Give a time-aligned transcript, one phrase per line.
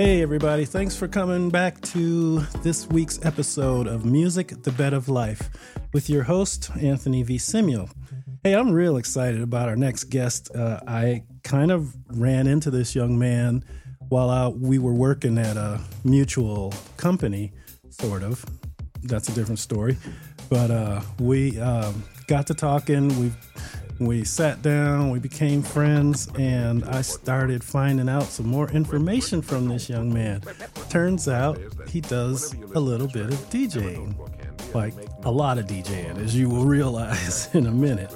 [0.00, 0.64] Hey, everybody.
[0.64, 5.50] Thanks for coming back to this week's episode of Music, the Bed of Life
[5.92, 7.36] with your host, Anthony V.
[7.36, 7.90] Samuel.
[8.42, 10.56] Hey, I'm real excited about our next guest.
[10.56, 13.62] Uh, I kind of ran into this young man
[14.08, 17.52] while we were working at a mutual company,
[17.90, 18.42] sort of.
[19.02, 19.98] That's a different story.
[20.48, 23.08] But uh, we um, got to talking.
[23.20, 23.32] We
[24.00, 29.68] we sat down, we became friends, and I started finding out some more information from
[29.68, 30.40] this young man.
[30.88, 34.14] Turns out he does a little bit of DJing,
[34.74, 38.10] like a lot of DJing, as you will realize in a minute.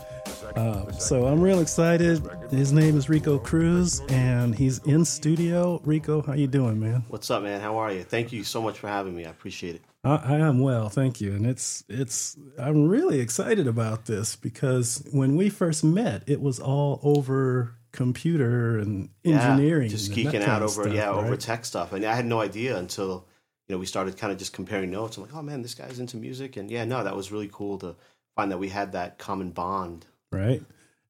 [0.57, 2.23] Uh, so I'm real excited.
[2.51, 5.83] His name is Rico Cruz, and he's in studio.
[5.85, 7.05] Rico, how you doing, man?
[7.09, 7.61] What's up, man?
[7.61, 8.05] How are you?
[8.05, 9.27] Thank you so much for having me.
[9.27, 9.83] I appreciate it.
[10.05, 11.33] I, I am well, thank you.
[11.33, 16.61] And it's it's I'm really excited about this because when we first met, it was
[16.61, 21.25] all over computer and engineering, yeah, just geeking out over stuff, yeah right?
[21.25, 23.27] over tech stuff, and I had no idea until
[23.69, 25.17] you know we started kind of just comparing notes.
[25.17, 27.79] I'm like, oh man, this guy's into music, and yeah, no, that was really cool
[27.79, 27.97] to
[28.37, 30.07] find that we had that common bond.
[30.33, 30.63] right?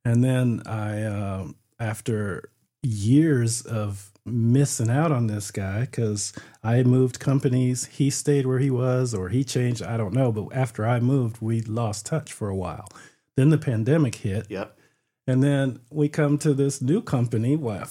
[0.04, 2.50] And then I, um, after
[2.82, 8.70] years of missing out on this guy, because I moved companies, he stayed where he
[8.70, 10.32] was, or he changed, I don't know.
[10.32, 12.88] But after I moved, we lost touch for a while.
[13.36, 14.78] Then the pandemic hit, Yep.
[15.26, 17.56] and then we come to this new company.
[17.56, 17.88] What,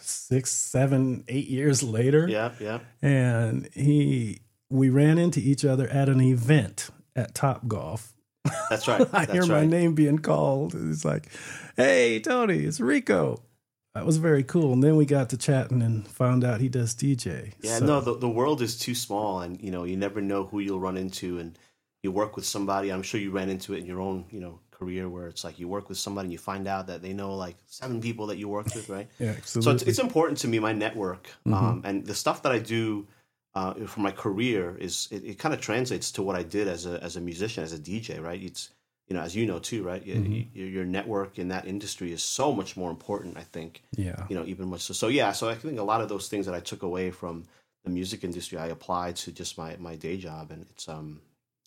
[0.00, 2.28] six, seven, eight years later?
[2.28, 2.60] Yep.
[2.60, 2.84] Yep.
[3.02, 4.40] and he
[4.70, 8.10] we ran into each other at an event at Topgolf.
[8.70, 9.02] That's right.
[9.12, 10.74] I That's hear my name being called.
[10.74, 11.28] It's like,
[11.76, 13.40] "Hey, Tony, it's Rico."
[13.94, 14.72] That was very cool.
[14.72, 17.52] And then we got to chatting and found out he does DJ.
[17.60, 20.44] Yeah, So- no, the, the world is too small, and you know you never know
[20.44, 21.56] who you'll run into, and
[22.02, 22.90] you work with somebody.
[22.92, 25.60] I'm sure you ran into it in your own you know career where it's like
[25.60, 28.38] you work with somebody and you find out that they know like seven people that
[28.38, 29.08] you worked with, right?
[29.20, 29.62] yeah, absolutely.
[29.70, 31.54] so it's, it's important to me my network Mm-hmm.
[31.54, 33.06] um, and the stuff that i do
[33.54, 36.86] uh, for my career is it, it kind of translates to what i did as
[36.86, 38.70] a as a musician as a dj right it's
[39.08, 40.58] you know as you know too right Mm-hmm.
[40.58, 44.26] your, your network in that industry is so much more important i think yeah.
[44.28, 46.46] you know even much so so yeah so i think a lot of those things
[46.46, 47.44] that i took away from
[47.84, 51.20] the music industry i applied to just my my day job and it's um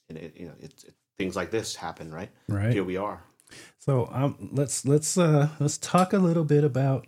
[0.09, 2.73] and it, you know it's it, things like this happen right Right.
[2.73, 3.21] here we are
[3.79, 7.07] So um, let's let's uh, let's talk a little bit about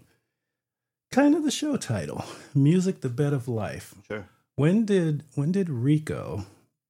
[1.12, 2.24] kind of the show title,
[2.56, 4.26] "Music: The Bed of Life." sure
[4.56, 6.46] When did when did Rico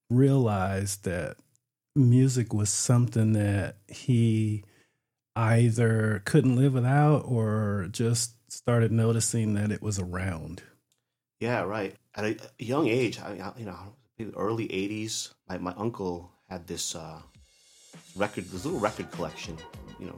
[0.10, 1.38] realize that
[1.96, 4.64] music was something that he
[5.36, 10.64] either couldn't live without or just started noticing that it was around?
[11.40, 11.96] Yeah, right.
[12.16, 13.78] At a young age, I- you know,
[14.36, 17.22] early '80s, my, my uncle had this uh,
[18.16, 19.58] record, this little record collection.
[20.00, 20.18] You know,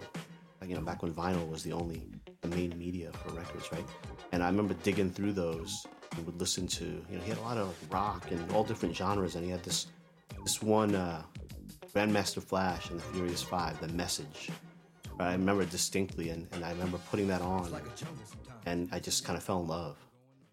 [0.60, 2.02] like, you know, back when vinyl was the only
[2.42, 3.86] the main media for records, right?
[4.32, 5.86] And I remember digging through those
[6.18, 6.86] and would listen to.
[6.86, 9.64] You know, he had a lot of rock and all different genres, and he had
[9.64, 9.88] this
[10.44, 11.22] this one uh,
[11.94, 14.50] Grandmaster Flash and the Furious Five, The Message.
[15.20, 17.72] I remember distinctly, and, and I remember putting that on,
[18.66, 19.98] and I just kind of fell in love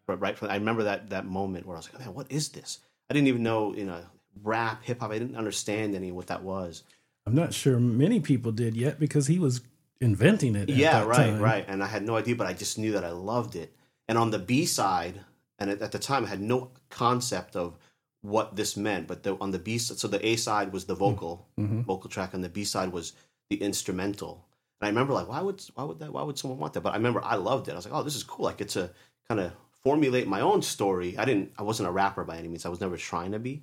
[0.08, 2.48] right, right from I remember that that moment where I was like, man, what is
[2.48, 2.80] this?
[3.08, 4.00] I didn't even know, you know,
[4.42, 5.12] rap, hip hop.
[5.12, 6.82] I didn't understand any of what that was.
[7.26, 9.60] I'm not sure many people did yet because he was
[10.00, 10.68] inventing it.
[10.70, 11.40] yeah, right, time.
[11.40, 11.64] right.
[11.68, 13.74] And I had no idea, but I just knew that I loved it.
[14.08, 15.20] And on the B side,
[15.58, 17.76] and at, at the time, I had no concept of
[18.22, 19.06] what this meant.
[19.06, 21.82] But the, on the B side, so the A side was the vocal, Mm-hmm.
[21.82, 23.12] vocal track, and the B side was
[23.50, 24.44] the instrumental.
[24.80, 26.82] And I remember like, why would why would that why would someone want that?
[26.82, 27.72] But I remember I loved it.
[27.72, 28.46] I was like, oh, this is cool.
[28.46, 28.90] I get to
[29.28, 29.52] kind of
[29.82, 31.16] formulate my own story.
[31.18, 31.52] I didn't.
[31.58, 32.66] I wasn't a rapper by any means.
[32.66, 33.62] I was never trying to be.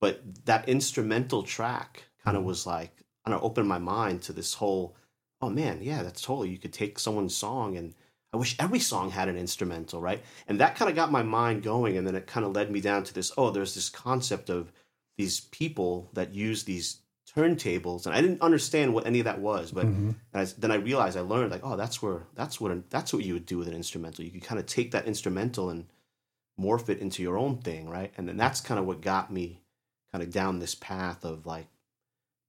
[0.00, 4.54] But that instrumental track kind of was like, kind of opened my mind to this
[4.54, 4.96] whole.
[5.40, 6.50] Oh man, yeah, that's totally.
[6.50, 7.94] You could take someone's song and.
[8.36, 10.22] I wish every song had an instrumental, right?
[10.46, 12.80] And that kind of got my mind going, and then it kind of led me
[12.80, 13.32] down to this.
[13.36, 14.72] Oh, there's this concept of
[15.16, 16.98] these people that use these
[17.34, 19.72] turntables, and I didn't understand what any of that was.
[19.72, 20.10] But Mm-hmm.
[20.34, 23.34] I, then I realized I learned like, oh, that's where that's what that's what you
[23.34, 24.24] would do with an instrumental.
[24.24, 25.86] You could kind of take that instrumental and
[26.60, 28.12] morph it into your own thing, right?
[28.16, 29.60] And then that's kind of what got me
[30.12, 31.66] kind of down this path of like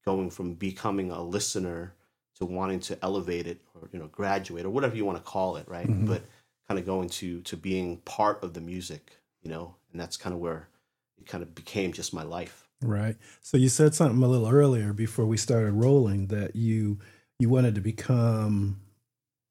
[0.05, 1.93] going from becoming a listener
[2.37, 5.57] to wanting to elevate it or you know graduate or whatever you want to call
[5.57, 5.87] it, right?
[5.87, 6.07] Mhm.
[6.07, 6.23] But
[6.67, 10.33] kind of going to to being part of the music, you know, and that's kind
[10.33, 10.69] of where
[11.17, 12.67] it kind of became just my life.
[12.81, 13.15] Right.
[13.41, 16.99] So you said something a little earlier before we started rolling that you
[17.39, 18.81] you wanted to become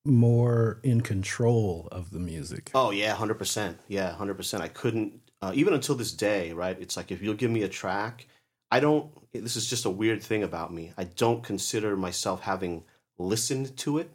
[0.04, 2.70] more in control of the music.
[2.74, 3.78] Oh yeah, hundred percent.
[3.88, 4.62] Yeah, hundred percent.
[4.62, 6.52] I couldn't uh, even until this day.
[6.52, 6.76] Right?
[6.80, 8.26] It's like if you'll give me a track,
[8.70, 9.10] I don't.
[9.32, 10.92] This is just a weird thing about me.
[10.96, 12.84] I don't consider myself having
[13.18, 14.10] listened to it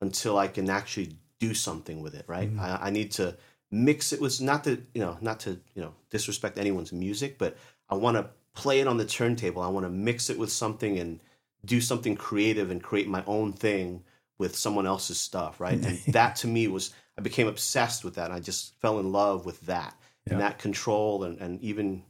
[0.00, 2.24] until I can actually do something with it.
[2.26, 2.50] Right?
[2.50, 2.60] Mm-hmm.
[2.60, 3.36] I, I need to
[3.70, 7.56] mix it with not to you know not to you know disrespect anyone's music, but
[7.88, 9.62] I want to play it on the turntable.
[9.62, 11.20] I want to mix it with something and
[11.64, 14.02] do something creative and create my own thing
[14.38, 15.84] with someone else's stuff, right?
[15.84, 18.26] and that to me was I became obsessed with that.
[18.26, 19.94] And I just fell in love with that
[20.26, 20.32] yeah.
[20.32, 22.02] and that control and, and even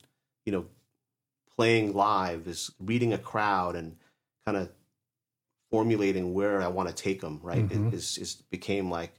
[0.44, 0.66] you know
[1.60, 3.94] playing live is reading a crowd and
[4.46, 4.70] kind of
[5.70, 7.68] formulating where I want to take them, right?
[7.68, 7.88] Mm-hmm.
[7.88, 9.12] It is, is became like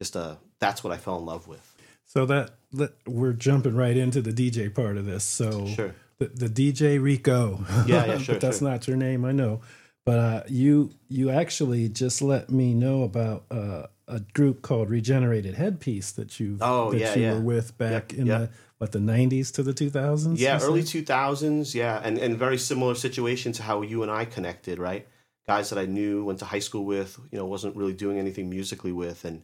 [0.00, 1.74] just a that's what I fell in love with.
[2.04, 5.24] So that, that we're jumping right into the DJ part of this.
[5.24, 5.92] So sure.
[6.18, 7.64] the, the DJ Rico.
[7.84, 8.34] Yeah, yeah, sure.
[8.36, 8.70] but that's sure.
[8.70, 9.60] not your name, I know.
[10.06, 15.56] But uh, you you actually just let me know about uh, a group called Regenerated
[15.56, 17.34] Headpiece that you oh, that yeah, you yeah.
[17.34, 18.38] were with back yeah, in yeah.
[18.38, 22.94] the what the 90s to the 2000s yeah early 2000s yeah and and very similar
[22.94, 25.06] situation to how you and i connected right?
[25.46, 28.48] Guys that i knew went to high school with you know wasn't really doing anything
[28.50, 29.42] musically with and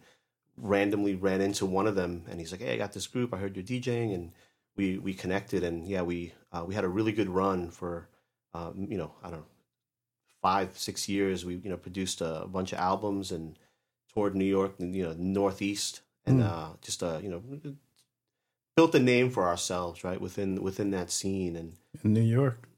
[0.56, 3.38] randomly ran into one of them and he's like hey i got this group i
[3.38, 4.30] heard you're djing and
[4.76, 8.08] we we connected and yeah we uh, we had a really good run for
[8.52, 9.46] um, you know i don't know
[10.42, 11.44] five six years.
[11.44, 13.58] We you know produced a bunch of albums and
[14.12, 16.50] toured new york and you know northeast and Mm.
[16.50, 17.42] uh, just a you know
[18.76, 22.68] built a name for ourselves right within within that scene and in New York.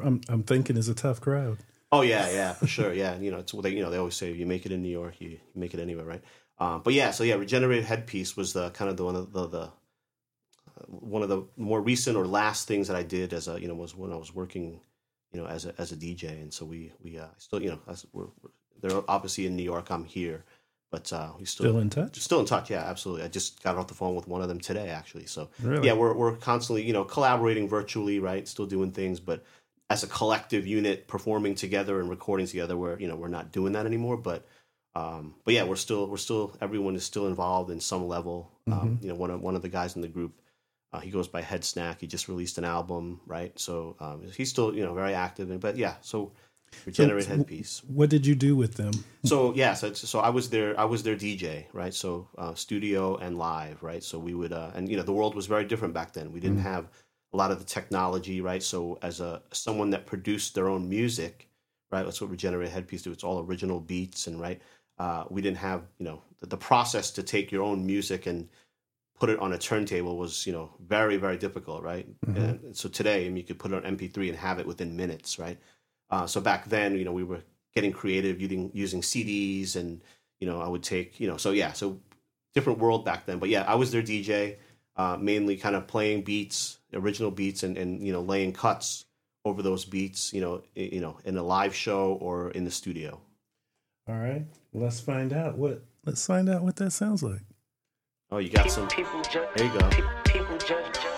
[0.00, 1.58] I'm I'm thinking is a tough crowd.
[1.92, 4.16] oh yeah yeah for sure yeah you know it's what they you know they always
[4.16, 6.22] say you make it in New York you, you make it anywhere right
[6.58, 9.46] um, but yeah so yeah regenerated headpiece was the kind of the one of the,
[9.48, 13.60] the uh, one of the more recent or last things that I did as a
[13.60, 14.80] you know was when I was working
[15.32, 17.80] you know as a as a DJ and so we we uh, still you know
[17.88, 18.50] as we're, we're
[18.80, 20.44] they're obviously in New York I'm here
[20.92, 22.20] but uh, we still Still in touch?
[22.20, 23.24] Still in touch, yeah, absolutely.
[23.24, 25.26] I just got off the phone with one of them today, actually.
[25.26, 25.88] So Really?
[25.88, 28.46] yeah, we're we're constantly, you know, collaborating virtually, right?
[28.46, 29.42] Still doing things, but
[29.90, 33.72] as a collective unit, performing together and recording together, we're you know we're not doing
[33.72, 34.16] that anymore.
[34.18, 34.46] But
[34.94, 38.52] um, but yeah, we're still we're still everyone is still involved in some level.
[38.70, 40.32] Um, you know, one of one of the guys in the group,
[40.92, 42.00] uh, he goes by Head Snack.
[42.00, 43.58] He just released an album, right?
[43.58, 45.50] So um, he's still you know very active.
[45.50, 46.32] And, but yeah, so
[46.84, 47.82] regenerate headpiece.
[47.86, 48.92] What did you do with them?
[49.24, 51.94] So yeah, so, so I was their I was their DJ, right?
[51.94, 54.02] So uh, studio and live, right?
[54.02, 56.32] So we would uh, and you know the world was very different back then.
[56.32, 56.88] We didn't have
[57.32, 58.62] a lot of the technology, right?
[58.62, 61.48] So as a someone that produced their own music,
[61.90, 62.04] right?
[62.04, 63.12] That's what Regenerate Headpiece do.
[63.12, 64.60] It's all original beats and right.
[64.98, 68.48] Uh, we didn't have you know the, the process to take your own music and
[69.18, 72.06] put it on a turntable was you know very very difficult, right?
[72.26, 74.66] And, and so today, I mean, you could put it on MP3 and have it
[74.66, 75.58] within minutes, right?
[76.12, 77.40] Uh, so back then, you know, we were
[77.74, 80.02] getting creative using using CDs, and
[80.38, 81.98] you know, I would take, you know, so yeah, so
[82.54, 83.38] different world back then.
[83.38, 84.56] But yeah, I was their DJ,
[84.96, 89.06] uh, mainly kind of playing beats, original beats, and and you know, laying cuts
[89.46, 93.18] over those beats, you know, you know, in a live show or in the studio.
[94.06, 94.44] All right,
[94.74, 97.40] let's find out what let's find out what that sounds like.
[98.30, 98.86] Oh, you got some.
[98.88, 99.48] People judge.
[99.56, 99.88] There you go.
[100.24, 100.94] People judge.
[100.94, 101.11] Judge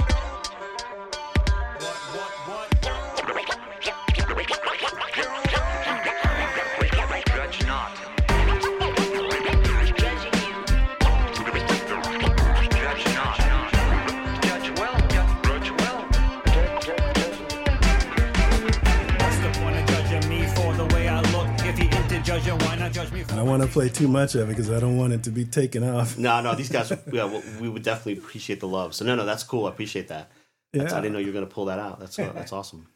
[23.59, 25.89] want to play too much of it because I don't want it to be taken
[25.89, 26.19] off.
[26.19, 28.95] No, no, these guys, yeah, we would definitely appreciate the love.
[28.95, 29.67] So no, no, that's cool.
[29.67, 30.31] I appreciate that.
[30.73, 32.01] That's, I didn't know you were going to pull that out.
[32.01, 32.87] That's that's awesome.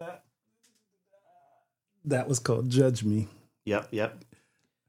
[2.04, 3.28] That was called Judge Me.
[3.64, 4.24] Yep, yep.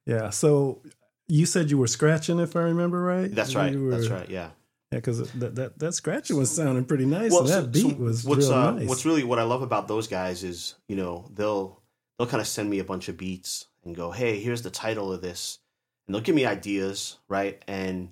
[0.08, 0.32] Yeah.
[0.32, 0.82] So
[1.28, 3.30] you said you were scratching, if I remember right.
[3.32, 3.72] That's right.
[3.72, 4.28] You That's right.
[4.28, 4.50] Yeah.
[4.92, 8.26] Yeah, because that, that that scratching was sounding pretty nice, so- that beat so was
[8.26, 8.90] what's real uh, nice.
[8.90, 11.80] what's really what I love about those guys is you know they'll
[12.18, 15.12] they'll kind of send me a bunch of beats and go hey here's the title
[15.12, 15.60] of this
[16.08, 17.64] and they'll give me ideas right?
[17.68, 18.10] And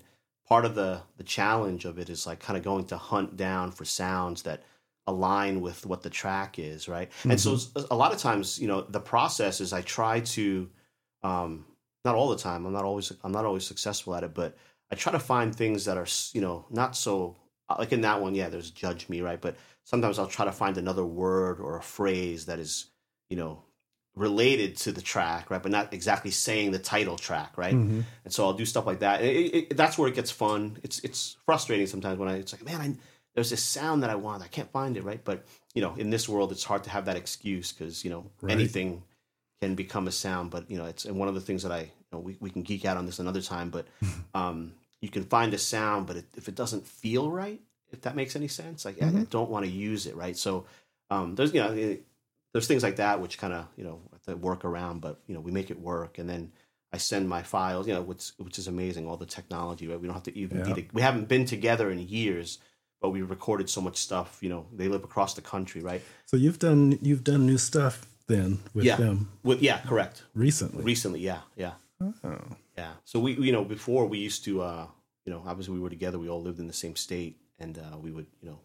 [0.48, 3.72] part of the the challenge of it is like kind of going to hunt down
[3.72, 4.64] for sounds that
[5.08, 7.12] align with what the track is right?
[7.30, 7.86] And so Mm-hmm.
[7.92, 10.70] a lot of times you know the process is I try to
[11.24, 11.66] um
[12.06, 14.58] not all the time I'm not always I'm not always successful at it but
[14.92, 17.36] I try to find things that are you know not so
[17.70, 19.40] uh, like in that one yeah there's judge me right?
[19.42, 22.88] But sometimes I'll try to find another word or a phrase that is
[23.30, 23.64] you know
[24.16, 27.76] related to the track right but not exactly saying the title track right?
[27.76, 28.04] Mhm.
[28.26, 29.22] and so I'll do stuff like that.
[29.24, 30.78] It, it, that's where it gets fun.
[30.84, 32.96] It's it's frustrating sometimes when I it's like man I
[33.36, 35.24] there's this sound that I want I can't find it right?
[35.24, 38.26] But you know in this world it's hard to have that excuse because you know
[38.42, 38.52] Right.
[38.52, 39.04] anything
[39.62, 41.80] can become a sound but you know it's and one of the things that I
[41.82, 43.88] you know, we, we can geek out on this another time but
[44.36, 48.16] um you can find a sound but it, if it doesn't feel right if that
[48.16, 50.36] makes any sense like I, I don't want to use it right?
[50.38, 50.66] So
[51.10, 52.04] um there's you know it,
[52.54, 54.02] there's things like that which kind of you know
[54.36, 56.52] work around but you know we make it work and then
[56.94, 59.08] I send my files, you know, which which is amazing.
[59.08, 60.00] All the technology, right?
[60.00, 60.74] We don't have to even Yeah.
[60.74, 60.90] be.
[60.92, 62.60] We haven't been together in years,
[63.00, 64.40] but we recorded so much stuff.
[64.42, 66.02] You know, they live across the country, right?
[66.26, 70.24] So you've done you've done new stuff then with yeah, them with yeah, correct.
[70.34, 70.84] recently.
[70.84, 72.14] Recently, yeah, yeah, oh.
[72.78, 72.94] yeah.
[73.06, 74.88] So we, you know, before we used to, uh,
[75.26, 76.20] you know, obviously we were together.
[76.20, 78.60] We all lived in the same state, and uh, we would, you know,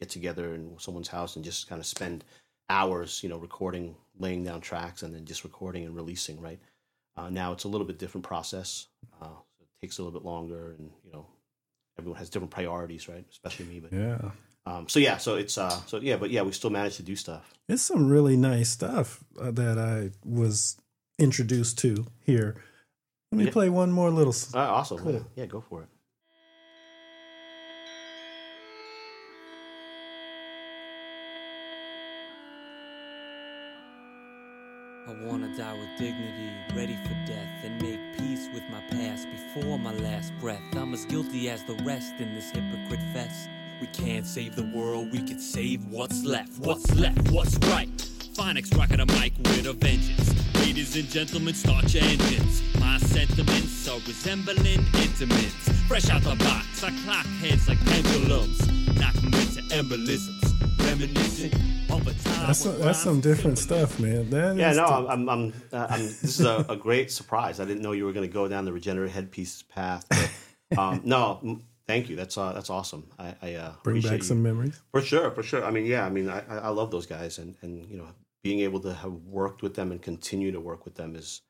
[0.00, 2.24] get together in someone's house and just kind of spend
[2.70, 6.40] hours, you know, recording, laying down tracks, and then just recording and releasing.
[6.40, 6.58] Right
[7.16, 8.86] uh, now, it's a little bit different process.
[9.20, 9.26] Uh,
[9.60, 11.26] it takes a little bit longer, and you know,
[11.98, 13.24] everyone has different priorities, right?
[13.30, 13.80] Especially me.
[13.80, 14.30] But Yeah.
[14.66, 17.16] um, so yeah, so it's uh, so yeah, but yeah, we still managed to do
[17.16, 17.52] stuff.
[17.68, 20.76] It's some really nice stuff uh, that I was
[21.18, 22.56] introduced to here.
[23.32, 23.52] Let me Yeah.
[23.52, 24.34] play one more little.
[24.54, 25.26] Uh, awesome.
[25.36, 25.88] Yeah, go for it.
[35.24, 39.92] Wanna die with dignity, ready for death, and make peace with my past before my
[39.94, 40.62] last breath.
[40.76, 43.48] I'm as guilty as the rest in this hypocrite fest.
[43.80, 46.58] We can't save the world, we can save what's left.
[46.58, 47.88] What's left, what's right?
[48.34, 50.34] Phonics rocking a mic with a vengeance.
[50.56, 52.62] Ladies and gentlemen, start your engines.
[52.78, 55.68] My sentiments are resembling intimates.
[55.88, 58.66] Fresh out the box, I clock heads like pendulums.
[58.98, 60.69] Knock them into embolisms.
[60.90, 61.54] Reminiscent
[61.88, 64.28] of a time That's when some, that's some different stuff, man.
[64.30, 67.60] That Yeah, no, the- I'm, I'm, I'm, uh, I'm this is a, a great surprise.
[67.60, 70.04] I didn't know you were going to go down the regenerate headpieces path.
[70.68, 72.16] But, um, no, thank you.
[72.16, 73.06] That's uh, that's awesome.
[73.20, 74.24] I, I uh, bring appreciate back you.
[74.24, 74.82] some memories.
[74.90, 75.64] for sure, for sure.
[75.64, 78.08] I mean, yeah, I mean, I, I I love those guys, and and you know,
[78.42, 81.40] being able to have worked with them and continue to work with them is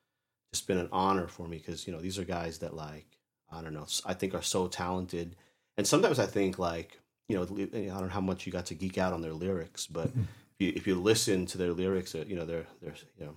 [0.52, 3.06] just been an honor for me because you know these are guys that like
[3.50, 5.35] I don't know, I think are so talented,
[5.78, 7.00] and sometimes I think like
[7.30, 9.87] you know I don't know how much you got to geek out on their lyrics,
[9.87, 13.26] but if you if you listen to their lyrics, uh, you know they're they're you
[13.26, 13.34] know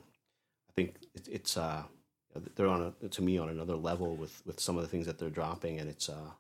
[0.69, 1.83] I think it, it's uh
[2.55, 5.19] they're on a, to me on another level with with some of the things that
[5.19, 6.31] they're dropping, and it's uh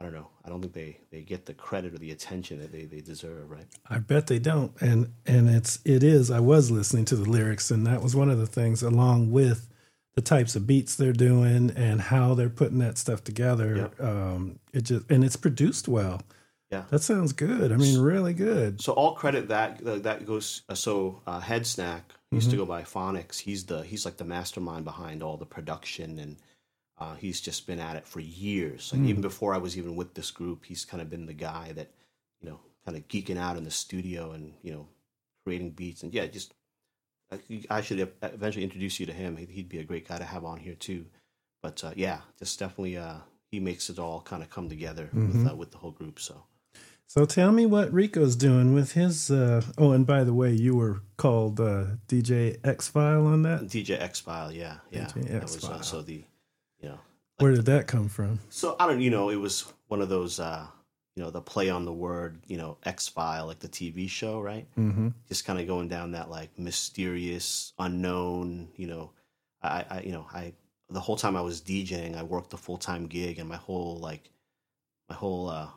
[0.00, 2.72] I don't know I don't think they they get the credit or the attention that
[2.72, 3.66] they they deserve, right?
[3.88, 4.72] I bet they don't.
[4.80, 6.30] And and it's it is.
[6.30, 9.68] I was listening to the lyrics, and that was one of the things, along with
[10.14, 13.90] the types of beats they're doing and how they're putting that stuff together.
[14.00, 16.22] Um, it just and it's produced well.
[16.70, 16.82] Yeah.
[16.90, 17.70] That sounds good.
[17.72, 18.80] I mean, really good.
[18.80, 20.62] So all credit that uh, that goes.
[20.68, 22.50] Uh, so uh, Head Snack used Mm-hmm.
[22.50, 23.38] to go by Phonics.
[23.38, 26.36] He's the he's like the mastermind behind all the production, and
[26.98, 28.92] uh, he's just been at it for years.
[28.92, 31.70] Like even before I was even with this group, he's kind of been the guy
[31.74, 31.90] that
[32.40, 34.88] you know kind of geeking out in the studio and you know
[35.44, 36.52] creating beats and yeah, just
[37.30, 39.36] I- I should eventually introduce you to him.
[39.36, 41.06] He'd, he'd be a great guy to have on here too.
[41.62, 43.18] But uh, yeah, just definitely uh,
[43.52, 45.44] he makes it all kind of come together Mm-hmm.
[45.44, 46.18] with uh, with the whole group.
[46.18, 46.42] So.
[47.08, 49.30] So tell me what Rico's doing with his.
[49.30, 53.62] Uh, oh, and by the way, you were called uh, DJ X File on that.
[53.62, 55.06] DJ X File, yeah, yeah.
[55.06, 55.82] DJ that was uh, X-File.
[55.82, 56.24] so the,
[56.80, 56.98] you know,
[57.38, 58.40] Where did that come from?
[58.50, 60.66] so I don't, you know, it was one of those, uh,
[61.14, 64.40] you know, the play on the word, you know, X File, like the TV show,
[64.40, 64.66] right?
[64.76, 65.08] Mm-hmm.
[65.28, 69.12] Just kind of going down that like mysterious, unknown, you know,
[69.62, 70.52] I, I, you know, I
[70.90, 73.96] the whole time I was DJing, I worked a full time gig, and my whole
[73.96, 74.30] like,
[75.08, 75.68] my whole, uh,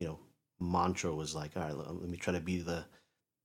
[0.00, 0.18] you know,
[0.60, 2.84] mantra was like, all right, let, me try to be the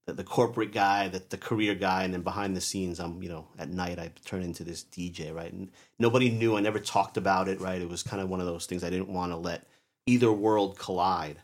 [0.06, 3.30] the, the corporate guy, the, the career guy, and then behind the scenes, I'm you
[3.30, 5.52] know at night I turn into this DJ, right?
[5.52, 6.58] And nobody knew.
[6.58, 7.82] I never talked about it, right?
[7.82, 9.66] It was kind of one of those things I didn't want to let
[10.06, 11.38] either world collide,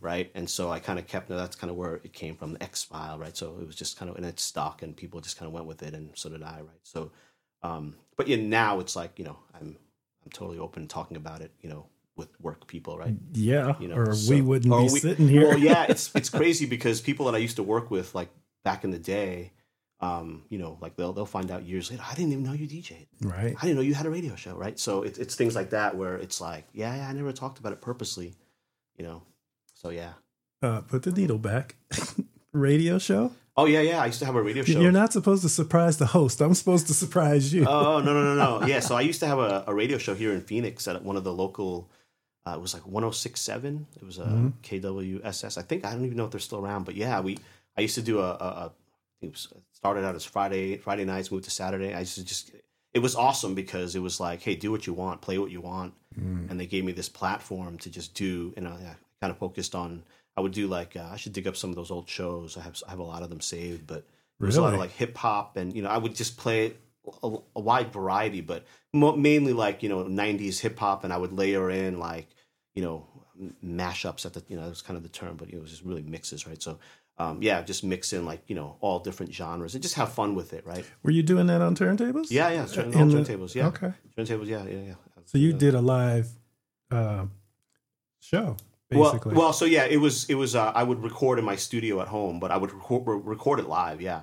[0.00, 0.30] right?
[0.34, 1.28] And so I kind of kept.
[1.28, 3.36] That's kind of where it came from, the X File, right?
[3.36, 5.66] So it was just kind of and it's stuck, and people just kind of went
[5.66, 6.80] with it, and so did I, right?
[6.82, 7.12] So,
[7.62, 9.76] um, but yeah, now it's like you know I'm
[10.24, 11.86] I'm totally open talking about it, you know,
[12.20, 13.14] with work people, right?
[13.32, 15.48] Yeah, you know, or so- we wouldn't or be we- sitting here.
[15.48, 18.30] Well, yeah, it's it's crazy because people that I used to work with, like
[18.62, 19.52] back in the day,
[20.00, 22.04] um, you know, like they'll they'll find out years later.
[22.08, 23.06] I didn't even know you DJ'd.
[23.22, 23.54] right.
[23.58, 24.78] I didn't know you had a radio show, right?
[24.78, 27.72] So it's it's things like that where it's like, yeah, yeah, I never talked about
[27.72, 28.34] it purposely,
[28.96, 29.22] you know.
[29.74, 30.12] So yeah.
[30.62, 31.76] Uh, put the needle back.
[32.52, 33.32] Radio show.
[33.56, 34.02] Oh yeah, yeah.
[34.02, 34.80] I used to have a radio show.
[34.80, 36.40] You're not supposed to surprise the host.
[36.40, 37.64] I'm supposed to surprise you.
[37.66, 38.66] Oh no no no no!
[38.72, 41.16] Yeah, so I used to have a, a radio show here in Phoenix at one
[41.16, 41.90] of the local.
[42.46, 43.84] Uh, it was like 106.7.
[43.96, 45.58] It was a KWSS.
[45.58, 47.38] I think I don't even know if they're still around, but yeah, we.
[47.76, 48.30] I used to do a.
[48.30, 48.72] a, a
[49.20, 51.94] it was started out as Friday Friday nights, moved to Saturday.
[51.94, 52.52] I used to just.
[52.94, 55.60] It was awesome because it was like, hey, do what you want, play what you
[55.60, 55.94] want,
[56.50, 58.52] and they gave me this platform to just do.
[58.56, 60.02] And I, I kind of focused on.
[60.36, 62.56] I would do like uh, I should dig up some of those old shows.
[62.56, 64.06] I have I have a lot of them saved, but
[64.38, 66.72] there was a lot of like hip hop, and you know I would just play
[67.22, 71.16] a, a wide variety, but mo- mainly like you know '90s hip hop, and I
[71.16, 72.28] would layer in like
[72.74, 73.06] you know
[73.40, 75.70] m- mashups at the you know that was kind of the term, but it was
[75.70, 76.62] just really mixes, right?
[76.62, 76.78] So
[77.18, 80.34] um, yeah, just mix in like you know all different genres and just have fun
[80.34, 80.84] with it, right?
[81.02, 82.26] Were you doing that on turntables?
[82.30, 83.92] Yeah, yeah, turn, all the- turntables, yeah, Okay.
[84.16, 84.94] turntables, yeah, yeah, yeah.
[85.26, 86.28] So you did a live
[86.90, 87.26] uh,
[88.20, 88.56] show,
[88.88, 89.34] basically.
[89.34, 92.00] Well, well, so yeah, it was it was uh, I would record in my studio
[92.00, 94.22] at home, but I would record, record it live, yeah,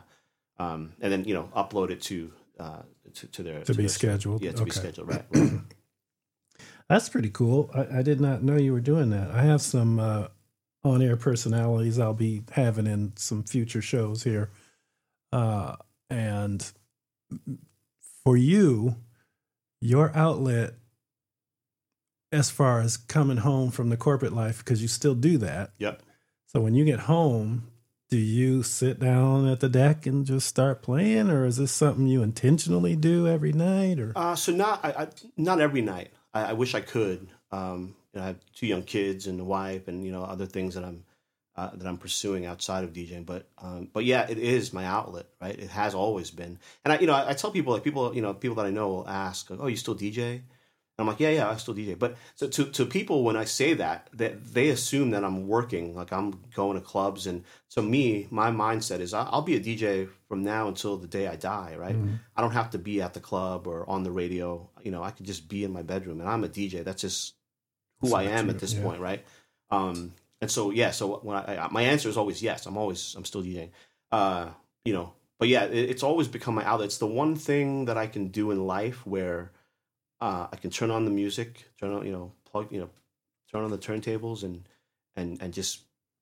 [0.60, 2.82] um, and then you know upload it to uh,
[3.14, 5.26] to, to their To be their- scheduled, Yeah, to be scheduled, right?
[5.32, 5.52] right.
[6.90, 7.70] That's pretty cool.
[7.74, 9.32] I, I did not know you were doing that.
[9.32, 10.28] I have some uh,
[10.84, 14.50] on air personalities I'll be having in some future shows here.
[15.34, 15.76] Uh,
[16.10, 16.66] and
[18.24, 18.96] for you,
[19.82, 20.76] your outlet,
[22.32, 25.72] as far as coming home from the corporate life, because you still do that.
[25.78, 26.02] yep.
[26.48, 27.68] So when you get home,
[28.10, 32.08] do you sit down at the deck and just start playing, or is this something
[32.08, 34.00] you intentionally do every night?
[34.00, 36.12] Or Uh, so not I, I, not every night.
[36.34, 37.28] I, I wish I could.
[37.52, 40.46] Um, you know, I have two young kids and a wife, and you know other
[40.46, 41.04] things that I'm
[41.58, 43.26] uh, that I'm pursuing outside of DJing.
[43.26, 45.58] But um, but yeah, it is my outlet, right?
[45.58, 46.60] It has always been.
[46.86, 48.88] And I you know I, tell people like people you know people that I know
[48.88, 50.42] will ask, "Oh, you still DJ?"
[51.00, 51.98] I'm like, yeah, yeah, I still DJ.
[51.98, 55.96] But so to, to people, when I say that, that they assume that I'm working,
[55.96, 57.28] like I'm going to clubs.
[57.28, 61.28] And so me, my mindset is I'll be a DJ from now until the day
[61.28, 61.96] I die, right?
[62.36, 64.68] I don't have to be at the club or on the radio.
[64.82, 66.84] You know, I could just be in my bedroom and I'm a DJ.
[66.84, 67.36] That's just
[68.02, 68.82] who I am at this yeah.
[68.82, 69.24] point, right?
[69.70, 72.66] Um, and so, yeah, so when I, I, my answer is always yes.
[72.66, 73.70] I'm always, I'm still DJing.
[74.12, 74.50] Uh,
[74.84, 76.88] you know, but yeah, it, it's always become my outlet.
[76.88, 79.52] It's the one thing that I can do in life where
[80.22, 82.90] uh, I can turn on the music, turn on, you know, plug, you know,
[83.52, 84.68] turn on the turntables and
[85.16, 85.82] and and just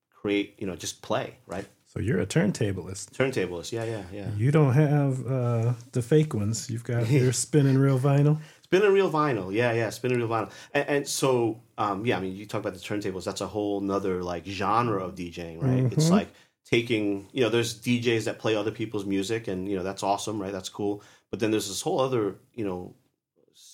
[0.10, 1.66] create, you know, just play, right?
[1.96, 3.12] so you're a turntablist.
[3.12, 4.30] Turntablist, yeah, yeah, yeah.
[4.36, 6.70] You don't have uh, the fake ones.
[6.70, 8.40] You've got your spinning real vinyl.
[8.64, 12.36] Spinning real vinyl, yeah, yeah, spinning real vinyl, and, and so, um, yeah, I mean,
[12.36, 13.24] you talk about the turntables.
[13.24, 15.92] That's a whole nother like genre of DJing, right?
[15.94, 16.28] It's like
[16.66, 20.42] taking, you know, there's DJs that play other people's music, and you know that's awesome,
[20.42, 20.52] right?
[20.52, 21.02] That's cool.
[21.32, 22.96] But then there's this whole other, you know,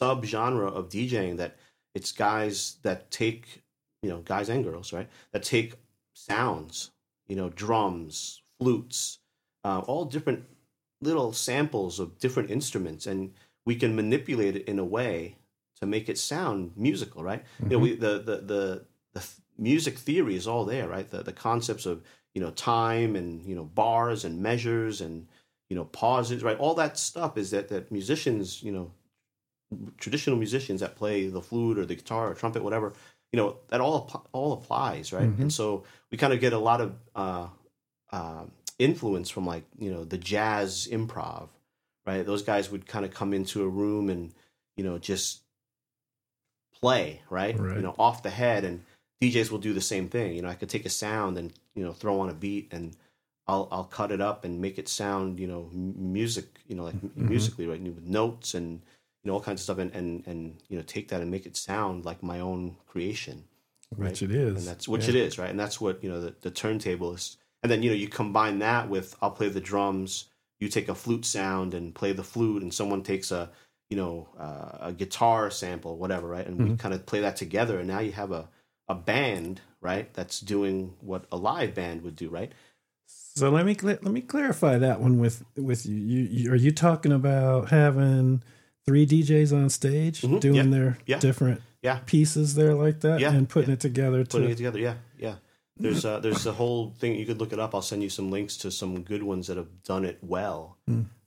[0.01, 1.58] sub genre of DJing that
[1.93, 3.62] it's guys that take,
[4.01, 5.07] you know, guys and girls, right?
[5.31, 5.75] That take
[6.14, 6.90] sounds,
[7.27, 9.20] you know, drums, flutes,
[9.64, 10.46] uh, all different
[11.01, 13.33] little samples of different instruments, and
[13.66, 15.35] we can manipulate it in a way
[15.79, 17.44] to make it sound musical, right?
[17.61, 21.09] You know, we the the the the th- music theory is all there, right?
[21.09, 22.01] The the concepts of
[22.33, 25.27] you know time and you know bars and measures and
[25.70, 26.57] you know pauses, right?
[26.57, 28.92] All that stuff is that that musicians, you know,
[29.98, 32.94] traditional musicians that play the flute or the guitar or trumpet, whatever,
[33.31, 35.24] you know, that all all applies, right?
[35.40, 37.48] And so we kind of get a lot of uh,
[38.12, 38.44] uh,
[38.79, 41.48] influence from like you know the jazz improv,
[42.05, 42.25] right?
[42.25, 44.34] Those guys would kind of come into a room and
[44.75, 45.42] you know just
[46.79, 47.57] play, right?
[47.57, 47.77] Right.
[47.77, 48.84] You know, off the head, and
[49.22, 50.36] DJs will do the same thing.
[50.36, 52.96] You know, I could take a sound and you know throw on a beat and.
[53.48, 56.94] I'll, I'll cut it up and make it sound, you know, music, you know, like
[56.94, 57.81] m musically, right?
[57.81, 58.81] With notes and
[59.24, 61.46] you know all kinds of stuff, and, and and you know take that and make
[61.46, 63.46] it sound like my own creation
[63.96, 64.22] Which right?
[64.22, 64.57] it is.
[64.57, 65.10] and that's which Yeah.
[65.10, 65.50] it is, right?
[65.50, 67.38] And that's what you know the, the turntable is.
[67.64, 70.27] And then you know you combine that with I'll play the drums,
[70.60, 73.51] you take a flute sound and play the flute, and someone takes a
[73.90, 76.48] you know uh, a guitar sample, whatever, right?
[76.48, 76.64] And Mm-hmm.
[76.64, 78.50] we kind of play that together, and now you have a
[78.90, 80.14] a band, right?
[80.14, 82.53] That's doing what a live band would do, right?
[83.07, 85.86] So let me let me clarify that one with with.
[85.86, 86.51] You, you.
[86.51, 88.44] Are you talking about having
[88.85, 91.20] three DJs on stage Mhm, doing yeah, their yeah.
[91.20, 92.00] different Yeah.
[92.05, 95.35] pieces there like that Yeah, and putting it together Putting to it together, yeah, yeah.
[95.77, 97.74] There's uh, there's a whole thing you could look it up.
[97.74, 100.77] I'll send you some links to some good ones that have done it well.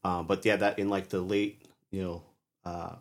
[0.05, 2.23] Uh, but yeah, that in like the late you know
[2.65, 2.95] uh,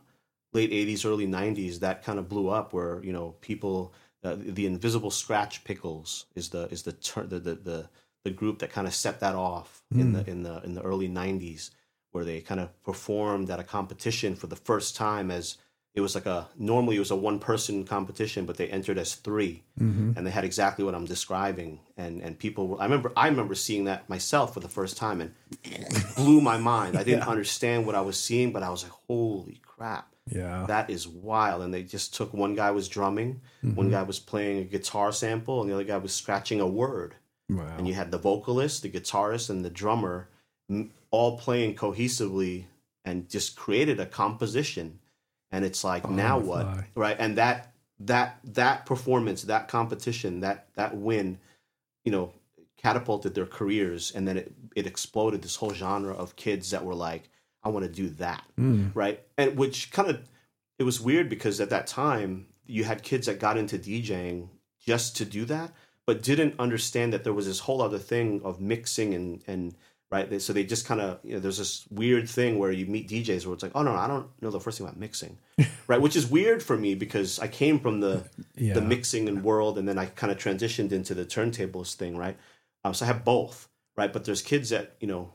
[0.54, 4.66] late '80s, early '90s, that kind of blew up where you know people uh, the
[4.66, 7.90] Invisibl Skratch Piklz is the is the ter- the, the the
[8.24, 11.10] the group that kind of set that off in the in the in the early
[11.10, 11.70] '90s
[12.14, 15.58] where they kind of performed at a competition for the first time as
[15.96, 19.16] it was like a normally it was a one person competition but they entered as
[19.16, 20.12] 3 mm-hmm.
[20.16, 21.80] and they had exactly what i'm describing.
[21.98, 25.22] And and people were, i remember i remember seeing that myself for the first time
[25.22, 26.98] and it blew my mind.
[26.98, 30.10] I didn't understand what i was seeing but i was like holy crap.
[30.26, 30.66] Yeah.
[30.68, 31.64] that is wild.
[31.64, 33.90] And they just took one guy was drumming one mm-hmm.
[33.90, 37.16] guy was playing a guitar sample and the other guy was scratching a word.
[37.50, 37.76] Wow.
[37.78, 40.30] and you had the vocalist, the guitarist, and the drummer
[41.12, 42.66] all playing cohesively
[43.06, 45.00] and just created a composition.
[45.52, 46.88] And it's like now what, fly.
[46.96, 47.16] right?
[47.20, 51.40] And that that that performance, that competition, that that win,
[52.04, 52.34] you know,
[52.78, 56.96] catapulted their careers, and then it it exploded this whole genre of kids that were
[56.96, 57.30] like,
[57.64, 58.88] I want to do that, hmm.
[58.94, 59.22] right?
[59.38, 60.28] And which kind of
[60.80, 65.16] it was weird because at that time you had kids that got into DJing just
[65.18, 65.72] to do that,
[66.06, 69.76] but didn't understand that there was this whole other thing of mixing and and
[70.14, 70.30] right.
[70.30, 73.10] They, so they just kind of you know there's this weird thing where you meet
[73.10, 75.38] DJs where it's like, oh no, I don't know the first thing about mixing,
[75.88, 76.00] right?
[76.00, 78.24] Which is weird for me because I came from the
[78.56, 78.76] Yeah.
[78.76, 82.38] the mixing and world, and then I kind of transitioned into the turntables thing, right?
[82.84, 84.14] Um, so I have both, right?
[84.14, 85.32] But there's kids that you know,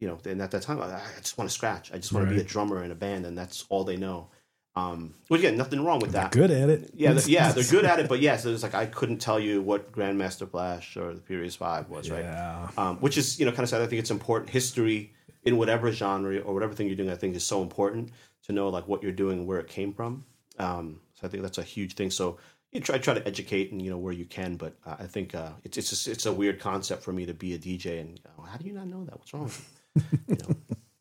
[0.00, 1.92] you know, and at that time, I, I just want to scratch.
[1.92, 4.28] I just want to be a drummer in a band, and that's all they know.
[4.76, 6.30] Um, well, again, nothing wrong with that.
[6.30, 6.90] Good at it.
[6.94, 9.60] Yeah, th- yeah, they're good at it, but yes, it's like I couldn't tell you
[9.60, 12.22] what Grandmaster Flash or the Furious Five was, right?
[12.22, 12.68] Yeah.
[12.76, 13.82] Um, which is you know kind of sad.
[13.82, 14.50] I think it's important.
[14.50, 18.10] History in whatever genre or whatever thing you're doing, I think is so important
[18.44, 20.24] to know like what you're doing, where it came from.
[20.58, 22.10] Um, so I think that's a huge thing.
[22.10, 22.38] So
[22.70, 25.34] you try try to educate and you know where you can, but uh, I think
[25.34, 28.20] uh, it's it's just, it's a weird concept for me to be a DJ and
[28.38, 29.18] oh, how do you not know that?
[29.18, 29.50] What's wrong
[30.28, 30.56] you know?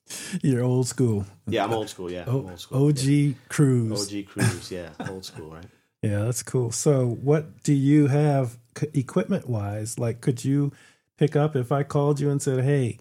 [0.43, 1.25] You're old school.
[1.47, 2.11] Yeah, I'm old school.
[2.11, 2.87] Yeah, O- old school.
[2.87, 3.33] OG yeah.
[3.49, 4.13] Cruz.
[4.13, 4.71] OG Cruz.
[4.71, 5.65] Yeah, old school, right?
[6.01, 6.71] Yeah, that's cool.
[6.71, 8.57] So, what do you have
[8.93, 9.99] equipment wise?
[9.99, 10.71] Like, could you
[11.17, 12.99] pick up if I called you and said, "Hey,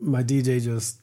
[0.00, 1.02] my DJ just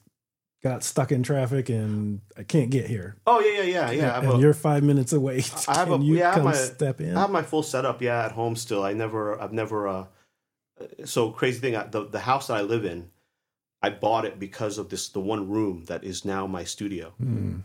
[0.63, 4.13] got stuck in traffic and I can't get here," Oh yeah, yeah, yeah, yeah.
[4.15, 5.43] Have and a- you're five minutes away?
[5.67, 7.15] I have Can a you yeah, I have come my step in?
[7.15, 8.84] I have my full setup yeah at home still.
[8.84, 10.06] I never I've never uh
[11.06, 13.12] so crazy thing I, the the house that I live in
[13.86, 17.13] I bought it because of this the one room that is now my studio.
[17.19, 17.58] Hmm,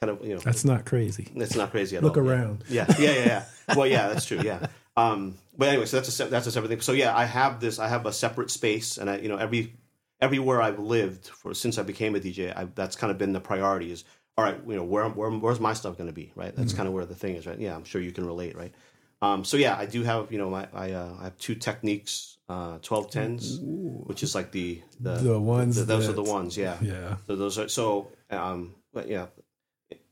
[0.00, 1.28] Kind of you know that's not crazy.
[1.36, 2.22] That's not crazy at Look all.
[2.22, 2.64] Look around.
[2.70, 3.44] Yeah, yeah, yeah, yeah.
[3.76, 4.40] well, yeah, that's true.
[4.42, 4.68] Yeah.
[4.96, 6.80] Um, but anyway, so that's a that's a separate thing.
[6.80, 7.78] So yeah, I have this.
[7.78, 9.74] I have a separate space, and I, you know, every
[10.20, 13.40] everywhere I've lived for since I became a DJ, I, that's kind of been the
[13.40, 13.92] priority.
[13.92, 14.04] Is
[14.38, 14.58] all right.
[14.66, 16.32] You know, where, where where's my stuff going to be?
[16.34, 16.56] Right.
[16.56, 17.46] That's kind of where the thing is.
[17.46, 17.58] Right.
[17.58, 18.56] Yeah, I'm sure you can relate.
[18.56, 18.72] Right.
[19.20, 22.38] Um, so yeah, I do have you know my I, uh, I have two techniques,
[22.50, 26.56] uh, twelve tens, which is like the the, The ones the- those are the ones.
[26.56, 26.76] Yeah.
[26.82, 27.16] Yeah.
[27.26, 28.08] So those are so.
[28.30, 29.26] Um, but yeah,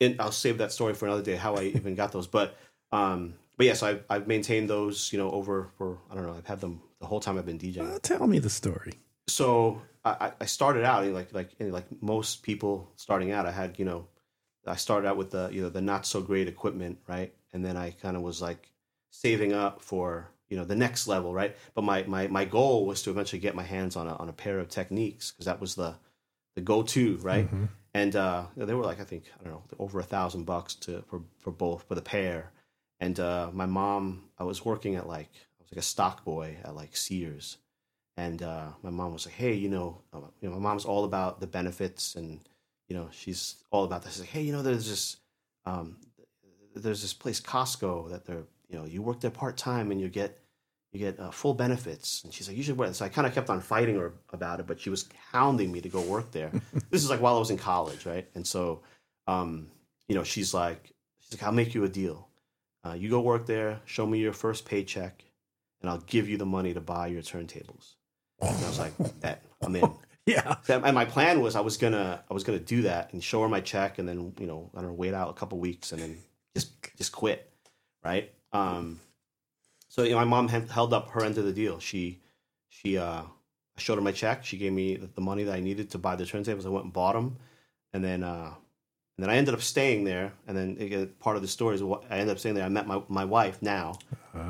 [0.00, 1.36] and I'll save that story for another day.
[1.36, 2.56] How I even got those, but
[2.92, 5.12] um, but yes, I've I've maintained those.
[5.12, 6.34] You know, over for I don't know.
[6.38, 7.94] I've had them the whole time I've been DJing.
[7.94, 8.94] Uh, tell me the story.
[9.28, 13.46] So I, I- I started out like like like most people starting out.
[13.46, 14.06] I had you know,
[14.66, 17.32] I started out with the you know the not so great equipment, right?
[17.52, 18.70] And then I kind of was like
[19.10, 21.56] saving up for you know the next level, right?
[21.74, 24.32] But my my my goal was to eventually get my hands on a on a
[24.32, 25.96] pair of Technics because that was the
[26.54, 27.48] the go to, right?
[27.94, 31.02] And uh, they were like I think I don't know over a thousand bucks to
[31.08, 32.52] for for both for the pair.
[33.00, 36.56] And uh, my mom, I was working at like I was like a stock boy
[36.64, 37.58] at like Sears,
[38.16, 41.04] and uh, my mom was like, "Hey, you know, uh, you know, my mom's all
[41.04, 42.40] about the benefits, and
[42.88, 44.14] you know, she's all about this.
[44.14, 45.18] She's like, hey, you know, there's this,
[45.66, 45.96] um,
[46.74, 50.08] there's this place Costco that they're, you know, you work there part time and you
[50.08, 50.38] get,
[50.92, 52.22] you get uh, full benefits.
[52.24, 52.94] And she's like, you should work.
[52.94, 55.80] So I kind of kept on fighting her about it, but she was hounding me
[55.80, 56.50] to go work there.
[56.90, 58.26] this is like while I was in college, right?
[58.34, 58.82] And so,
[59.26, 59.68] um,
[60.08, 62.28] you know, she's like, she's like, I'll make you a deal.
[62.86, 65.24] Uh, you go work there, show me your first paycheck,
[65.82, 67.94] and I'll give you the money to buy your turntables.
[68.40, 69.90] And I was like, bet, I'm in.
[70.26, 70.56] Yeah.
[70.62, 73.42] So- And my plan was I was gonna I was gonna do that and show
[73.42, 75.90] her my check and then you know I don't know wait out a couple weeks
[75.92, 76.18] and then
[76.54, 77.50] just just quit,
[78.04, 78.30] right?
[78.52, 79.00] Um,
[79.88, 81.78] so you know, my mom held up her end of the deal.
[81.78, 82.20] She
[82.68, 84.44] she uh, I showed her my check.
[84.44, 86.66] She gave me the, money that I needed to buy the turntables.
[86.66, 87.36] I went and bought them,
[87.92, 88.52] and then uh,
[89.16, 90.32] and then I ended up staying there.
[90.46, 92.64] And then again, part of the story is what I ended up staying there.
[92.64, 93.98] I met my my wife now.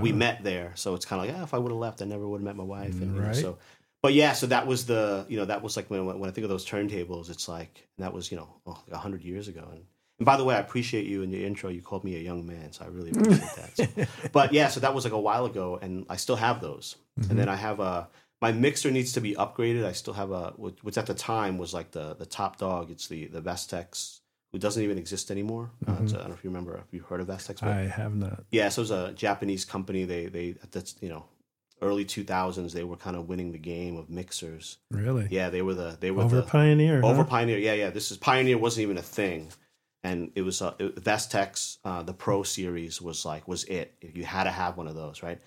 [0.03, 2.05] We met there, so it's kind of like yeah, if I would have left, I
[2.05, 3.01] never would have met my wife.
[3.01, 3.35] And Right.
[3.35, 3.57] so
[4.03, 6.45] but yeah, so that was the you know that was like when when I think
[6.45, 9.67] of those turntables, it's like that was you know oh, like a hundred years ago.
[9.73, 9.85] And,
[10.19, 11.71] and by the way, I appreciate you in your intro.
[11.71, 13.77] You called me a young man, so I really appreciate that.
[13.77, 16.97] So, but yeah, so that was like a while ago, and I still have those.
[17.17, 18.09] And then I have a
[18.41, 19.85] my mixer needs to be upgraded.
[19.85, 22.91] I still have a which at the time was like the the top dog.
[22.91, 24.21] It's the the Vestax,
[24.53, 25.71] who doesn't even exist anymore.
[25.87, 27.61] Uh, it's a- I don't know if you remember if you heard of Vestax.
[27.61, 28.45] but- I have not.
[28.53, 30.05] yeah, so it was a Japanese company.
[30.05, 31.25] They they that's you know
[31.83, 32.73] early two thousands.
[32.73, 34.79] They were kind of winning the game of mixers.
[34.91, 35.27] Really?
[35.31, 37.05] Yeah, they were the they were Over the Pioneer.
[37.05, 37.29] over huh?
[37.29, 37.59] Pioneer.
[37.59, 37.91] Yeah, yeah.
[37.91, 39.49] This is Pioneer wasn't even a thing,
[40.03, 41.79] and it was uh, it, Vestax.
[41.85, 43.95] Uh, the Pro series was like was it.
[44.01, 45.41] You had to have one of those, right?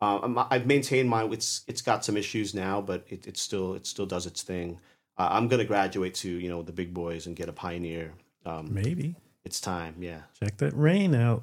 [0.00, 1.32] Um, I've maintained mine.
[1.32, 4.78] It's it's got some issues now, but it, it still it still does its thing.
[5.16, 8.12] Uh, I'm gonna graduate to you know the big boys and get a Pioneer.
[8.46, 9.16] Um, Maybe.
[9.44, 9.96] it's time.
[9.98, 10.20] Yeah.
[10.40, 11.42] Check that Rane out.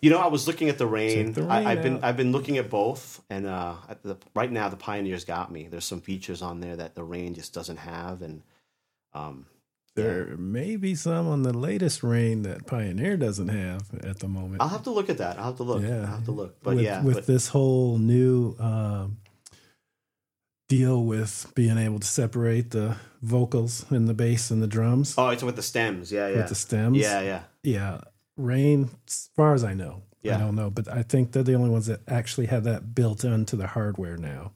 [0.00, 1.32] You know, I was looking at the Rane.
[1.32, 2.04] The I, Rane I've been out.
[2.04, 5.68] I've been looking at both, and uh, at the, right now the Pioneers got me.
[5.68, 8.42] There's some features on there that the Rane just doesn't have, and
[9.12, 9.46] um,
[10.02, 14.62] There may be some on the latest Rane that Pioneer doesn't have at the moment.
[14.62, 15.38] I'll have to look at that.
[15.38, 15.82] I'll have to look.
[15.82, 16.00] Yeah.
[16.00, 16.62] I'll have to look.
[16.62, 19.18] But with, yeah, with but, this whole new um,
[20.68, 25.30] deal with being able to separate the vocals and the bass and the drums oh,
[25.30, 26.12] it's with the stems.
[26.12, 26.98] Yeah, yeah, with the stems.
[26.98, 27.42] yeah, yeah.
[27.62, 28.00] yeah.
[28.36, 30.36] Rane, as far as I know, Yeah.
[30.36, 33.24] I don't know, but I think they're the only ones that actually have that built
[33.24, 34.52] into the hardware now.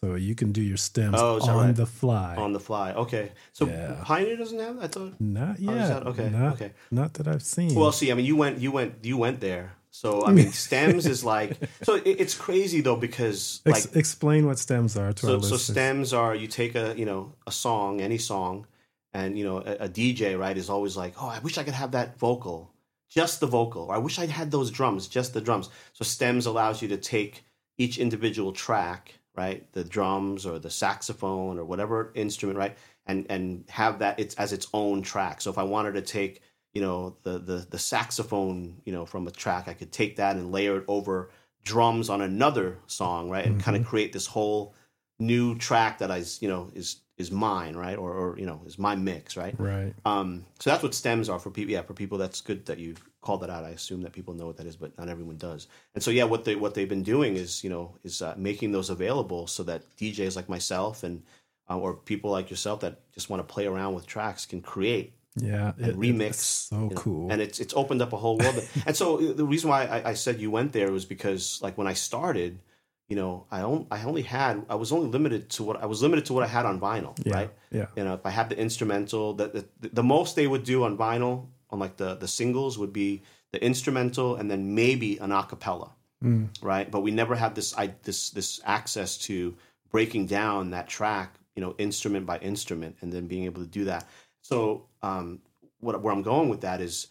[0.00, 1.74] So you can do your stems Oh, on right?
[1.74, 2.36] the fly.
[2.36, 2.92] on the fly.
[2.92, 4.00] Okay, so Yeah.
[4.04, 4.76] Pioneer doesn't have.
[4.76, 4.84] that?
[4.84, 5.20] I thought.
[5.20, 5.88] not Oh, yet.
[5.88, 6.70] that- okay, Not, okay.
[6.90, 7.74] Not that I've seen.
[7.74, 9.72] Well, see, I mean, you went, you went, you went there.
[9.90, 11.56] So I mean, stems is like.
[11.82, 15.56] So it, it's crazy though because like Ex- explain what stems are to our so,
[15.56, 18.66] so stems are you take a you know a song any song
[19.12, 21.74] and you know a, a dj right is always like oh i wish i could
[21.82, 22.70] have that vocal
[23.08, 26.44] just the vocal or i wish i had those drums just the drums so stems
[26.46, 27.42] allows you to take
[27.78, 29.72] each individual track right?
[29.72, 32.76] The drums or the saxophone or whatever instrument right?
[33.06, 35.40] And and have that it's as its own track.
[35.40, 36.42] So if i wanted to take
[36.74, 40.36] you know the the the saxophone you know from a track i could take that
[40.36, 41.30] and layer it over
[41.64, 43.46] drums on another song right?
[43.46, 43.90] And kind of mm-hmm.
[43.90, 44.74] create this whole
[45.18, 48.78] new track that I, you know, is is mine, right, or, or you know, is
[48.78, 49.54] my mix, right?
[49.58, 49.92] right.
[50.04, 51.72] Um, so that's what stems are for people.
[51.72, 53.64] Yeah, for people, that's good that you called that out.
[53.64, 55.66] I assume that people know what that is, but not everyone does.
[55.94, 58.72] And so, yeah, what they what they've been doing is, you know, is uh, making
[58.72, 61.22] those available so that DJs like myself and
[61.68, 65.12] uh, or people like yourself that just want to play around with tracks can create
[65.36, 65.72] Yeah.
[65.76, 66.34] and it- remix.
[66.36, 67.32] So you know, cool.
[67.32, 68.62] and it's it's opened up a whole world.
[68.86, 71.88] and so the reason why I, I said you went there was because like when
[71.88, 72.60] I started,
[73.08, 76.02] you know, I only I only had I was only limited to what I was
[76.02, 77.34] limited to what I had on vinyl, yeah.
[77.34, 77.50] right?
[77.70, 77.86] Yeah.
[77.96, 80.96] You know, if I had the instrumental, the, the the most they would do on
[80.98, 85.90] vinyl on like the the singles would be the instrumental and then maybe an acapella,
[86.22, 86.48] Mm.
[86.62, 86.90] right?
[86.90, 89.54] But we never had this I this this access to
[89.90, 93.84] breaking down that track, you know, instrument by instrument, and then being able to do
[93.86, 94.06] that.
[94.42, 95.40] So, um,
[95.80, 97.06] what where I'm going with that is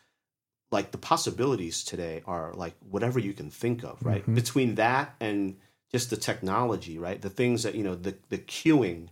[0.72, 4.26] like the possibilities today are like whatever you can think of, right?
[4.28, 4.36] Mhm.
[4.36, 5.56] Between that and
[5.92, 7.22] just the technology, right?
[7.22, 9.10] The things that you know, the the cueing,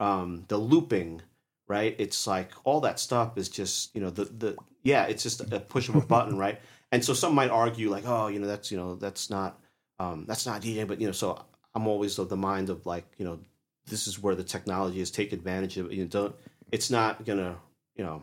[0.00, 1.22] um, the looping,
[1.68, 1.94] right?
[1.98, 5.60] It's like all that stuff is just you know the the yeah, it's just a
[5.60, 6.60] push of a button, right?
[6.90, 9.60] And so some might argue like, oh, you know, that's you know that's not
[9.98, 13.04] um, that's not DJ, but you know, so I'm always of the mind of like
[13.18, 13.38] you know
[13.86, 15.92] this is where the technology is take advantage of it.
[15.92, 16.36] You know, don't
[16.72, 17.56] it's not gonna
[17.96, 18.22] you know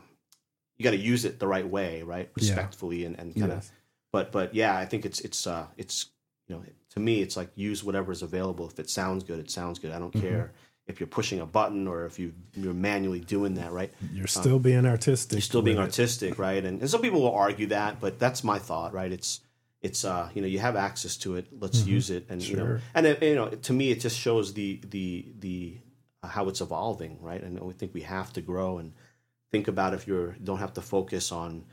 [0.78, 2.30] you got to use it the right way, right?
[2.36, 2.50] Yeah.
[2.50, 3.72] Respectfully and, and kind of Yes.
[4.12, 6.10] but but yeah, I think it's it's uh it's
[6.48, 6.64] you know
[6.96, 8.68] to me it's like use whatever is available.
[8.68, 9.92] If it sounds good, it sounds good.
[9.92, 10.28] I don't Mm-hmm.
[10.28, 10.52] care
[10.88, 13.92] if you're pushing a button or if you you're manually doing that, right?
[14.14, 15.34] You're still being artistic.
[15.38, 16.64] You're still being artistic, right?
[16.64, 19.12] And, and some people will argue that, but that's my thought, right?
[19.12, 19.42] It's
[19.82, 21.48] it's uh you know you have access to it.
[21.60, 22.86] Let's use it, and you know Mm-hmm.
[22.98, 25.78] And it, you know to me it just shows the the the
[26.24, 27.42] uh, how it's evolving, right?
[27.44, 28.94] And I think we have to grow and
[29.52, 31.66] think about if you're don't have to focus on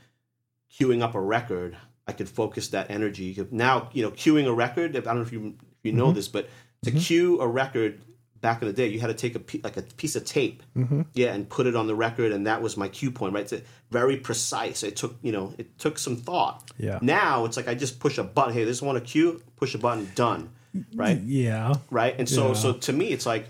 [0.75, 1.77] cueing up a record.
[2.07, 3.89] I could focus that energy now.
[3.93, 4.95] You know, cueing a record.
[4.95, 6.15] If, I don't know if you if you know mm-hmm.
[6.15, 6.49] this, but
[6.83, 6.99] to mm-hmm.
[6.99, 8.01] cue a record
[8.41, 11.03] back in the day, you had to take a like a piece of tape, mm-hmm.
[11.13, 13.51] yeah, and put it on the record, and that was my cue point, right?
[13.51, 14.83] It's very precise.
[14.83, 16.71] It took you know it took some thought.
[16.77, 16.99] Yeah.
[17.01, 18.53] Now it's like I just push a button.
[18.53, 19.41] Hey, this one a cue.
[19.55, 20.11] Push a button.
[20.13, 20.49] Done.
[20.95, 21.75] Right Yeah.
[21.91, 22.15] right?
[22.17, 22.53] And so, Yeah.
[22.53, 23.47] so to me, it's like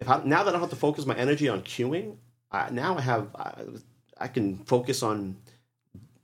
[0.00, 2.16] if I, now that I don't have to focus my energy on cueing,
[2.50, 3.52] I, now I have I,
[4.18, 5.36] I can focus on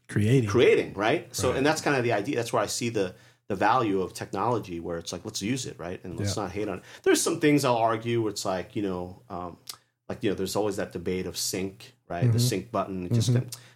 [0.09, 0.49] Creating.
[0.49, 1.35] creating, right?
[1.35, 1.59] So, Right.
[1.59, 2.37] and that's kind of the idea.
[2.37, 3.15] That's where I see the
[3.49, 6.01] the value of technology, where it's like let's use it, right?
[6.05, 6.43] And let's Yeah.
[6.43, 6.85] not hate on it.
[7.05, 9.57] There's some things I'll argue where it's like you know, um,
[10.09, 12.25] like you know, there's always that debate of sync, right?
[12.25, 12.33] Mm-hmm.
[12.33, 13.31] The sync button, just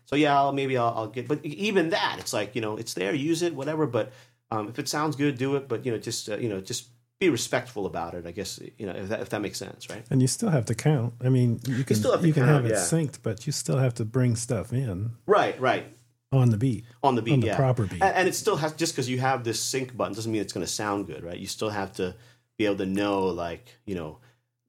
[0.07, 2.95] so yeah, I'll, maybe I'll, I'll get, but even that, it's like you know, it's
[2.95, 3.87] there, use it, whatever.
[3.87, 4.13] But
[4.51, 5.69] um, if it sounds good, do it.
[5.69, 6.89] But you know, just uh, you know, just
[7.21, 8.27] be respectful about it.
[8.27, 10.05] I guess you know if that, if that makes sense, right?
[10.11, 11.15] And you still have to count.
[11.23, 12.81] I mean, you can still have you can count, have it yeah.
[12.81, 15.85] synced, but you still have to bring stuff in Right, right.
[16.33, 16.85] On the beat.
[17.03, 17.57] On the beat, On the yeah.
[17.57, 18.03] proper beat.
[18.03, 20.53] and, and it still has just because you have this sync button doesn't mean it's
[20.53, 21.39] going to sound good, right?
[21.39, 22.15] You still have to
[22.59, 24.19] be able to know, like you know,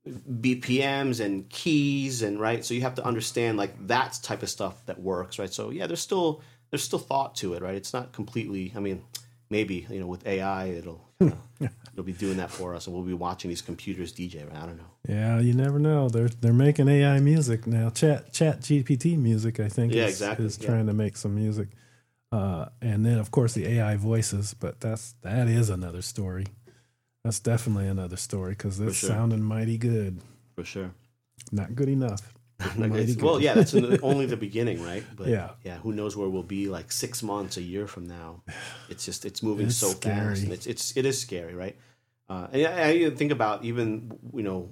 [0.08, 2.65] BPMs and keys, and right.
[2.65, 5.54] So you have to understand like that type of stuff that works, right?
[5.54, 7.76] So yeah, there's still there's still thought to it, right?
[7.76, 8.74] It's not completely.
[8.76, 9.04] I mean,
[9.50, 11.11] maybe you know with AI it'll
[11.94, 14.48] it'll be doing that for us, and we'll be watching these computers DJ.
[14.48, 14.62] Right?
[14.62, 14.92] I don't know.
[15.08, 16.10] Yeah, you never know.
[16.10, 17.90] They're they're making AI music now.
[17.90, 19.94] Chat Chat GPT music, I think.
[19.94, 20.68] Yeah, is, exactly, Is yeah.
[20.68, 21.70] trying to make some music,
[22.32, 24.54] uh, and then of course the AI voices.
[24.54, 26.48] But that's that is another story.
[27.24, 29.10] That's definitely another story because it's sure.
[29.10, 30.20] sounding mighty good.
[30.56, 30.92] For sure.
[31.52, 32.34] Not good enough.
[32.78, 33.24] Like, Mighty it's- good.
[33.26, 35.04] well, yeah, that's in the, only the beginning, right?
[35.15, 35.50] But Yeah.
[35.63, 38.43] yeah, who knows where we'll be like six months, a year from now?
[38.89, 41.76] It's just it's moving It's so fast, and it's it's it is scary, right?
[42.30, 44.69] Uh, and I, I think about even you know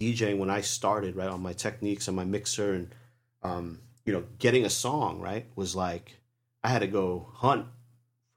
[0.00, 2.94] DJing when I started, right, on my Technics and my mixer, and
[3.42, 6.16] um, you know, getting a song right was like
[6.64, 7.66] I had to go hunt.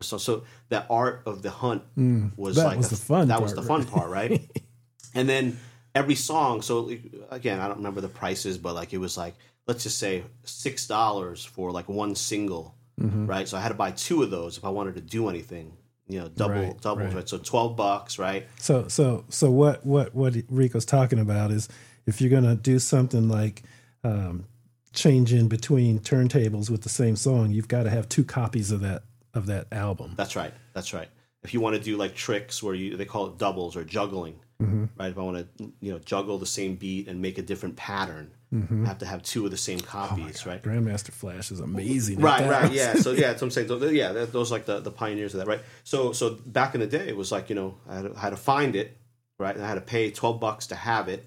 [0.02, 3.28] So so that art of the hunt Mm, was that like was the fun.
[3.28, 4.42] That part, was the fun part, right?
[5.16, 5.60] and then
[5.96, 6.62] every song.
[6.62, 6.90] So
[7.30, 9.36] again, I don't remember the prices, but like it was like
[9.68, 13.26] let's just say six dollars for like one single Mm-hmm.
[13.26, 13.48] right?
[13.48, 15.74] So I had to buy two of those if I wanted to do anything.
[16.08, 17.16] You know, double Right, doubles, right.
[17.16, 17.30] right.
[17.30, 18.46] So twelve bucks, right?
[18.60, 21.68] So so so what what what Rico's talking about is
[22.06, 23.64] if you're gonna do something like
[24.04, 24.46] um,
[24.94, 29.04] changing between turntables with the same song, you've got to have two copies of that
[29.34, 30.14] of that album.
[30.18, 30.54] That's right.
[30.74, 31.08] That's right.
[31.44, 34.36] If you want to do like tricks where you they call it doubles or juggling,
[34.62, 34.86] Mm-hmm.
[35.00, 35.12] right?
[35.12, 38.32] If I want to you know juggle the same beat and make a different pattern,
[38.54, 38.84] Mm-hmm.
[38.84, 40.62] I have to have two of the Oh same copies, right?
[40.62, 42.20] Grandmaster Flash is amazing.
[42.20, 42.96] Right, right, yeah.
[42.96, 43.70] So yeah, that's what I'm saying.
[43.70, 45.62] So, yeah, those are like the, the pioneers of that, right?
[45.86, 48.20] So so back in the day, it was like you know I had to, I
[48.20, 48.98] had to find it,
[49.40, 49.56] right?
[49.56, 51.26] And I had to pay twelve bucks to have it,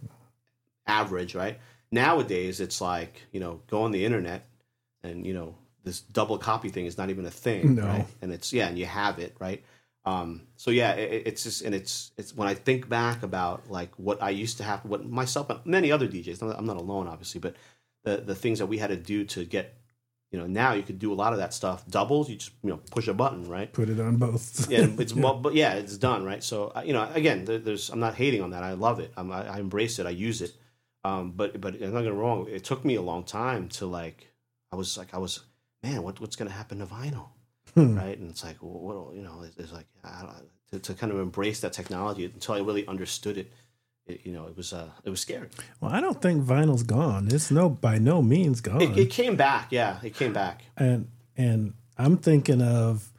[0.87, 1.59] average, right?
[1.91, 4.47] Nowadays, it's like you know go on the internet,
[5.03, 7.87] and you know this double copy thing is not even a thing, No.
[7.87, 8.07] right?
[8.23, 9.65] And it's yeah, and you have it, right?
[10.07, 13.91] Um, so yeah, it, it's just and it's it's when I think back about like
[13.99, 16.77] what I used to have, what myself and many other DJs, I'm not, I'm not
[16.77, 17.57] alone, obviously, but
[18.05, 19.79] the the things that we had to do to get,
[20.31, 21.87] you know, now you could do a lot of that stuff.
[21.87, 23.73] Doubles, you just you know push a button, right?
[23.73, 24.69] Put it on both.
[24.71, 26.43] Yeah, it's mo but yeah, it's done, right?
[26.43, 28.63] So uh, you know, again, there, there's I'm not hating on that.
[28.63, 29.11] I love it.
[29.17, 30.07] I'm, I, I embrace it.
[30.07, 30.53] I use it.
[31.03, 32.47] Um, but but I'm not gonna wrong.
[32.51, 34.31] It took me a long time to like.
[34.71, 35.41] I was like I was
[35.83, 36.03] man.
[36.03, 37.29] What what's gonna happen to vinyl?
[37.75, 37.97] Hmm.
[37.97, 38.17] right?
[38.19, 40.35] And it's like, well, what, you know, it's, it's like I don't,
[40.73, 43.53] to, to kind of embrace that technology until I really understood it.
[44.07, 45.49] it you know, it was uh, it was scary.
[45.81, 47.29] Well, I don't think vinyl's gone.
[47.31, 48.81] It's no by no means gone.
[48.83, 50.63] It, it came back, yeah, it came back.
[50.77, 53.13] and and I'm thinking of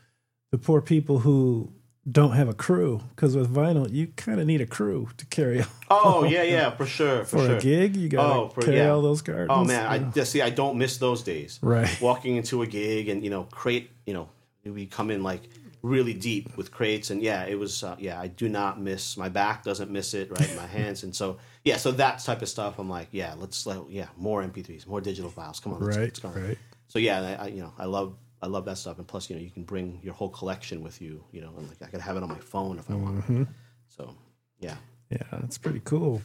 [0.51, 1.71] the poor people who
[2.09, 5.65] don't have a crew because with vinyl you kind of need a crew to carry
[5.89, 7.55] Oh yeah, yeah, for sure, for, for sure.
[7.57, 7.95] a gig.
[7.95, 8.89] You got to Oh, for- carry yeah.
[8.89, 9.49] all those cartons.
[9.51, 10.11] Oh man, I Yeah.
[10.13, 10.41] just see.
[10.41, 11.59] I don't miss those days.
[11.63, 11.89] Right.
[12.01, 13.89] Walking into a gig and you know, crate.
[14.05, 14.29] You know,
[14.73, 15.41] we come in like
[15.81, 17.83] really deep with crates, and yeah, it was.
[17.83, 19.17] Uh, yeah, I do not miss.
[19.17, 20.31] My back doesn't miss it.
[20.31, 22.79] Right, my hands, and so yeah, so that type of stuff.
[22.79, 25.59] I'm like, yeah, let's let yeah, more MP3s, more digital files.
[25.59, 26.29] Come on, let's, right, let's go.
[26.29, 26.57] right.
[26.87, 28.15] So yeah, I, I you know, I love.
[28.41, 31.01] I love that stuff, and plus, you know, you can bring your whole collection with
[31.01, 31.23] you.
[31.31, 33.35] You know, and like I could have it on my phone if I Mm-hmm.
[33.37, 33.47] want.
[33.87, 34.13] So,
[34.59, 34.75] yeah.
[35.09, 36.21] Yeah, that's pretty cool.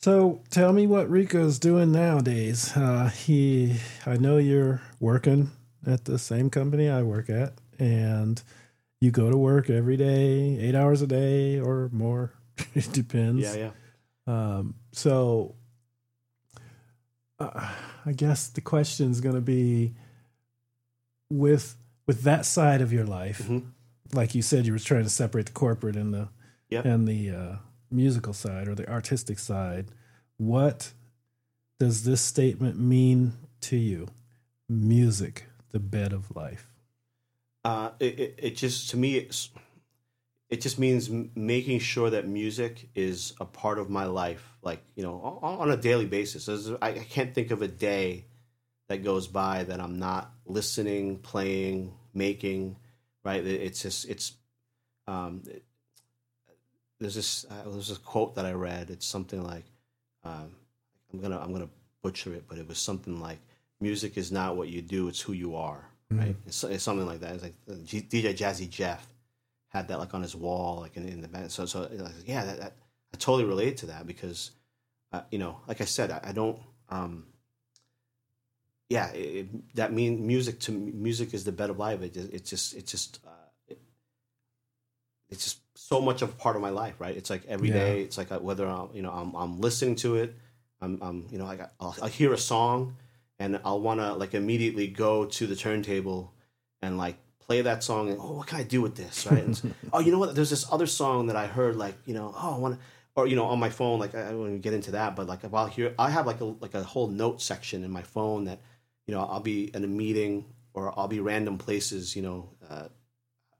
[0.00, 2.76] So tell me what Rico's doing nowadays.
[2.76, 5.50] Uh, he, I know you're working
[5.86, 8.42] at the same company I work at, and
[9.00, 12.32] you go to work every day, eight hours a day or more.
[12.74, 13.42] it depends.
[13.42, 13.70] Yeah, yeah.
[14.26, 15.54] Um, so
[17.38, 17.68] uh,
[18.04, 19.94] I guess the question is going to be
[21.30, 23.42] with with that side of your life.
[23.42, 23.66] Mhm.
[24.12, 26.28] Like you said, you were trying to separate the corporate and the
[26.70, 26.84] Yep.
[26.84, 27.56] and the uh,
[27.90, 29.86] musical side or the artistic side.
[30.36, 30.92] What
[31.78, 34.08] does this statement mean to you?
[34.68, 36.66] Music, the bed of life.
[37.64, 39.50] Uh, it, it, it just to me it's
[40.48, 45.02] it just means making sure that music is a part of my life like you
[45.02, 46.48] know on, a daily basis.
[46.80, 48.24] I, can't think of a day
[48.88, 52.76] that goes by that i'm not listening playing making
[53.24, 53.44] right?
[53.44, 54.32] It- it's just it's
[55.06, 55.64] um it-
[57.00, 58.90] there's this uh, there's this quote that i read.
[58.90, 59.64] It's something like
[60.24, 60.50] um
[61.12, 61.68] i'm gonna i'm gonna
[62.02, 63.38] butcher it but it was something like
[63.80, 66.34] music is not what you do it's who you are right?
[66.46, 67.34] It's, it's something like that.
[67.34, 69.06] It's like uh, G- dj jazzy jeff
[69.68, 71.52] had that like on his wall like in, in the band.
[71.52, 72.72] So so like, yeah that, that
[73.14, 74.52] i totally relate to that because
[75.12, 76.58] uh, you know like i said i, I don't
[76.90, 77.26] um
[78.88, 82.00] yeah it, it- that mean music to music is the bed of life.
[82.02, 83.30] It, just- it's just it's just uh,
[83.68, 83.78] it,
[85.28, 87.16] it's just so much of a part of my life right?
[87.16, 87.74] It's like every Yeah.
[87.74, 90.34] day it's like uh, whether i'm you know i'm, I'm listening to it
[90.80, 92.96] i'm, I'm you know like I- I'll, I'll hear a song
[93.38, 96.32] and i'll want to like immediately go to the turntable
[96.82, 99.26] and like play that song and oh what can i do with this?
[99.26, 99.42] Right?
[99.42, 100.34] And, oh you know what?
[100.34, 102.80] There's this other song that i heard like you know oh i want to
[103.18, 105.26] or you know on my phone like i don't want to get into that but
[105.26, 108.44] like while here i have like a like a whole note section in my phone
[108.44, 108.60] that
[109.06, 112.86] you know i'll be in a meeting or i'll be random places you know uh,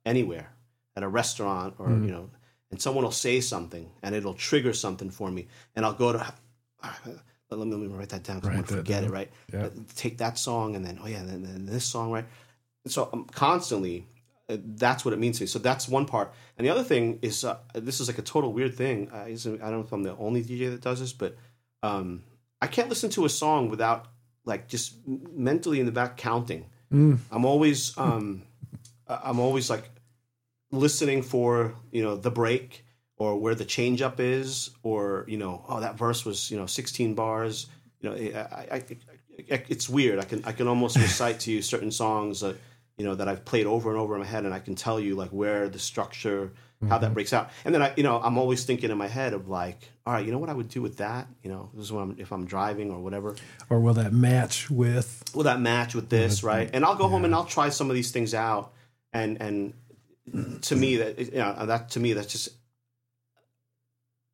[0.07, 0.53] anywhere
[0.95, 2.31] at a restaurant or you know
[2.71, 6.33] and someone will say something and it'll trigger something for me and i'll go to
[7.56, 9.30] let me, let me write that down because i'm going to forget it right?
[9.52, 9.68] Yeah.
[9.96, 12.24] Take that song and then oh yeah then, then this song right?
[12.84, 14.06] And so um, constantly
[14.50, 15.46] uh, that's what it means to me.
[15.46, 16.32] So that's one part.
[16.56, 19.11] And the other thing is uh, this is like a total weird thing.
[19.26, 21.36] Is- i don't know if i'm the only dj that does this but
[21.82, 22.22] um,
[22.61, 24.07] i can't listen to a song without
[24.44, 26.64] like just mentally in the back counting.
[27.30, 28.42] I'm always um,
[29.07, 29.90] i'm always like
[30.70, 32.84] listening for you know the break
[33.19, 36.66] or where the change up is or you know oh that verse was you know
[36.66, 37.66] 16 bars
[38.01, 41.62] you know I, I, I, it's weird i can i can almost recite to you
[41.62, 42.57] certain songs that
[42.97, 44.99] you know that i've played over and over in my head and i can tell
[44.99, 47.01] you like where the structure how Mm-hmm.
[47.01, 47.51] that breaks out.
[47.64, 50.25] And then I, you know, I'm always thinking in my head of like, all right,
[50.25, 51.27] you know what I would do with that?
[51.43, 53.35] You know, this is when I'm, if I'm driving or whatever.
[53.69, 55.25] Or will that match with?
[55.35, 56.71] Will that match with this, right?
[56.73, 58.73] And I'll go home and I'll try some of these things out.
[59.12, 62.51] And and to me, that you know, that to me, that's just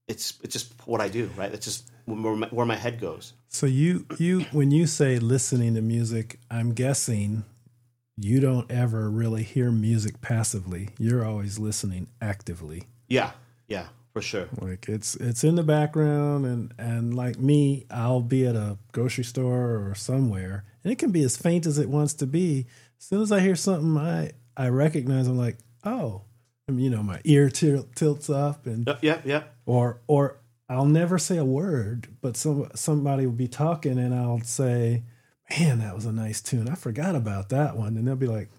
[0.09, 1.51] it's it's just what I do, right?
[1.51, 3.33] That's just where my, where my head goes.
[3.49, 7.45] So you you when you say listening to music, I'm guessing
[8.17, 10.91] you don't ever really hear music passively.
[10.99, 12.85] You're always listening actively.
[13.09, 13.33] Yeah,
[13.67, 14.49] yeah, for sure.
[14.61, 19.25] Like it's it's in the background and and like me, I'll be at a grocery
[19.25, 22.67] store or somewhere and it can be as faint as it wants to be.
[22.99, 26.23] As soon as I hear something I I recognize I'm like, "Oh."
[26.67, 29.54] And, you know, my ear til- tilts up and Yep, yep, yep.
[29.67, 30.39] Or or
[30.69, 35.03] I'll never say a word, but some somebody will be talking and I'll say,
[35.59, 36.69] "Man, that was a nice tune.
[36.69, 38.51] I forgot about that one." And they'll be like,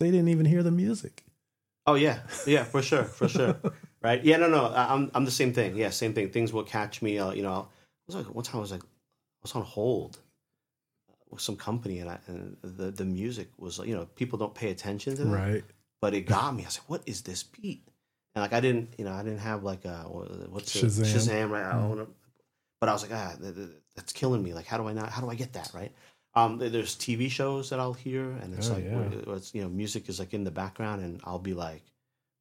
[0.00, 1.24] "They didn't even hear the music."
[1.86, 3.56] Oh yeah, yeah, for sure, for sure.
[4.02, 4.22] right?
[4.24, 4.66] Yeah, no, no.
[4.74, 5.76] I'm I'm the same thing.
[5.76, 6.30] Yeah, same thing.
[6.30, 7.18] Things will catch me.
[7.18, 7.66] Uh, you know, I
[8.06, 10.18] was like one time I was like I was on hold
[11.30, 14.54] with some company and I and the the music was like you know people don't
[14.54, 15.64] pay attention to that, Right.
[16.00, 16.64] but it got me.
[16.64, 17.86] I was like, what is this beat?
[18.40, 20.86] And like I didn't you know I didn't have like a what's it?
[20.86, 21.04] Shazam.
[21.14, 21.64] Shazam right?
[21.64, 21.80] I Mm.
[21.80, 22.06] don't wanna,
[22.80, 24.54] but I was like ah th- th- that's killing me.
[24.54, 25.92] Like how do I not how do I get that right?
[26.34, 29.34] Um, there's TV shows that I'll hear, and it's Oh, like yeah.
[29.34, 31.82] it's you know music is like in the background, and I'll be like,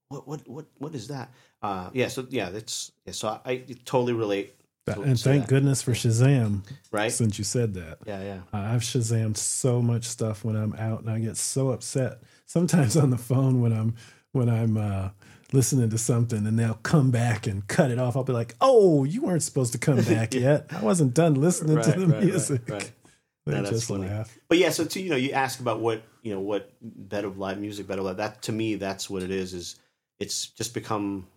[0.09, 1.31] what what what what is that?
[1.61, 4.53] Uh, yeah, so yeah, that's yeah, so I, I totally relate.
[4.85, 7.11] That- to- and to thank that, goodness for Shazam right?
[7.11, 7.97] since you said that.
[8.05, 12.21] Yeah, yeah, I've Shazammed so much stuff when I'm out, and I get so upset
[12.45, 13.95] sometimes on the phone when I'm
[14.31, 15.09] when I'm uh,
[15.53, 18.15] listening to something, and they'll come back and cut it off.
[18.15, 20.67] I'll be like, "Oh, you weren't supposed to come back yet.
[20.71, 22.91] I wasn't done listening right, to the right, music." right.
[23.45, 24.07] No, that's funny.
[24.07, 24.37] laugh.
[24.47, 27.37] But yeah, so to, you know, you ask about what you know, what bed of
[27.39, 28.17] live music, better live.
[28.17, 29.53] That to me, that's what it is.
[29.53, 29.79] Is
[30.19, 31.27] it's just become,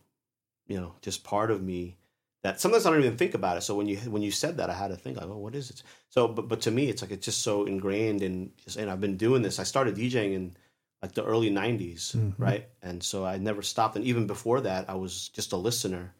[0.66, 1.96] you know, just part of me.
[2.42, 3.62] That sometimes I don't even think about it.
[3.62, 5.70] So when you when you said that, I had to think like, oh, what is
[5.70, 5.82] it?
[6.10, 9.16] So, but but to me, it's like it's just so ingrained and and I've been
[9.16, 9.58] doing this.
[9.58, 10.56] I started DJing in
[11.02, 12.34] like the early '90s, Mhm.
[12.38, 12.68] right?
[12.82, 13.96] And so I never stopped.
[13.96, 16.14] And even before that, I was just a listener,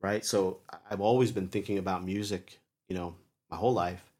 [0.00, 0.24] right?
[0.24, 0.60] So
[0.90, 3.16] I've always been thinking about music, you know,
[3.50, 4.12] my whole life.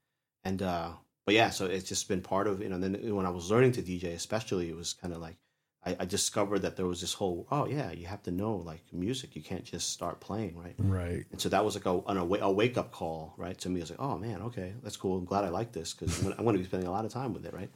[0.45, 0.91] And uh,
[1.25, 2.79] but yeah, so it's just been part of you know.
[2.79, 5.37] Then when I was learning to DJ, especially, it was kind of like
[5.85, 8.83] I, I discovered that there was this whole oh yeah, you have to know like
[8.93, 9.37] music.
[9.37, 10.75] You can't just start playing, right?
[10.79, 11.27] Right.
[11.31, 13.57] And so that was like a an, a wake up call, right?
[13.59, 15.19] To me, I was like, oh man, okay, that's cool.
[15.19, 17.33] I'm glad I like this because I'm going to be spending a lot of time
[17.35, 17.71] with it, right?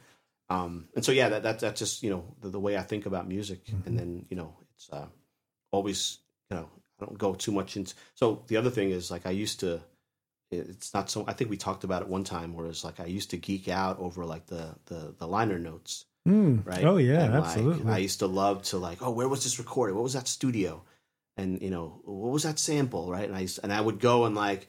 [0.49, 3.05] Um, and so yeah, that, that that's just you know the, the way I think
[3.05, 5.07] about music, and then you know it's uh,
[5.71, 6.19] always
[6.49, 6.69] you know
[6.99, 7.93] I don't go too much into.
[8.15, 9.81] So the other thing is like I used to.
[10.51, 11.25] It's not so.
[11.27, 13.67] I think we talked about it one time, where it's like I used to geek
[13.67, 16.63] out over like the the, the liner notes, Mm.
[16.65, 16.83] right?
[16.85, 17.91] Oh yeah, And, like, absolutely.
[17.91, 19.95] I used to love to like, oh, where was this recorded?
[19.95, 20.83] What was that studio?
[21.37, 23.09] And you know, what was that sample?
[23.09, 23.27] Right?
[23.27, 24.67] And I used, and I would go and like,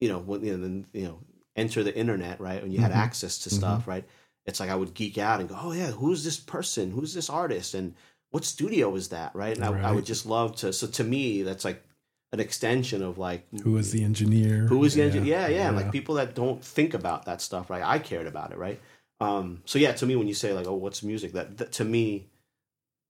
[0.00, 1.18] you know, when, you know, then you know,
[1.56, 2.62] enter the internet, right?
[2.62, 2.96] When you had Mhm.
[2.96, 4.04] access to stuff, right?
[4.48, 6.90] It's like I would geek out and go, oh yeah, who's this person?
[6.90, 7.74] Who's this artist?
[7.74, 7.94] And
[8.30, 9.34] what studio is that?
[9.34, 9.54] Right?
[9.54, 10.72] And I, I would just love to.
[10.72, 11.84] So to me, that's like
[12.32, 14.66] an extension of like Who was the engineer?
[14.66, 15.38] who was the engineer?
[15.38, 17.82] Yeah, yeah, Like people that don't think about that stuff, right?
[17.84, 18.80] I cared about it, right?
[19.20, 21.84] Um, so yeah, to me, when you say like, "Oh, what's music?" That, that to
[21.84, 22.28] me,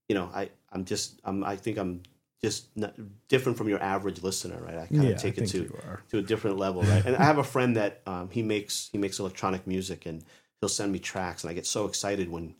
[0.08, 2.02] you know, I I'm just I'm I think I'm
[2.42, 2.94] just not,
[3.28, 4.78] different from your average listener, right?
[4.78, 5.72] I kind of yeah, take I it to
[6.10, 7.04] to a different level, right?
[7.04, 10.24] And I have a friend that um, he makes he makes electronic music, and
[10.60, 12.54] he'll send me tracks, and I get so excited when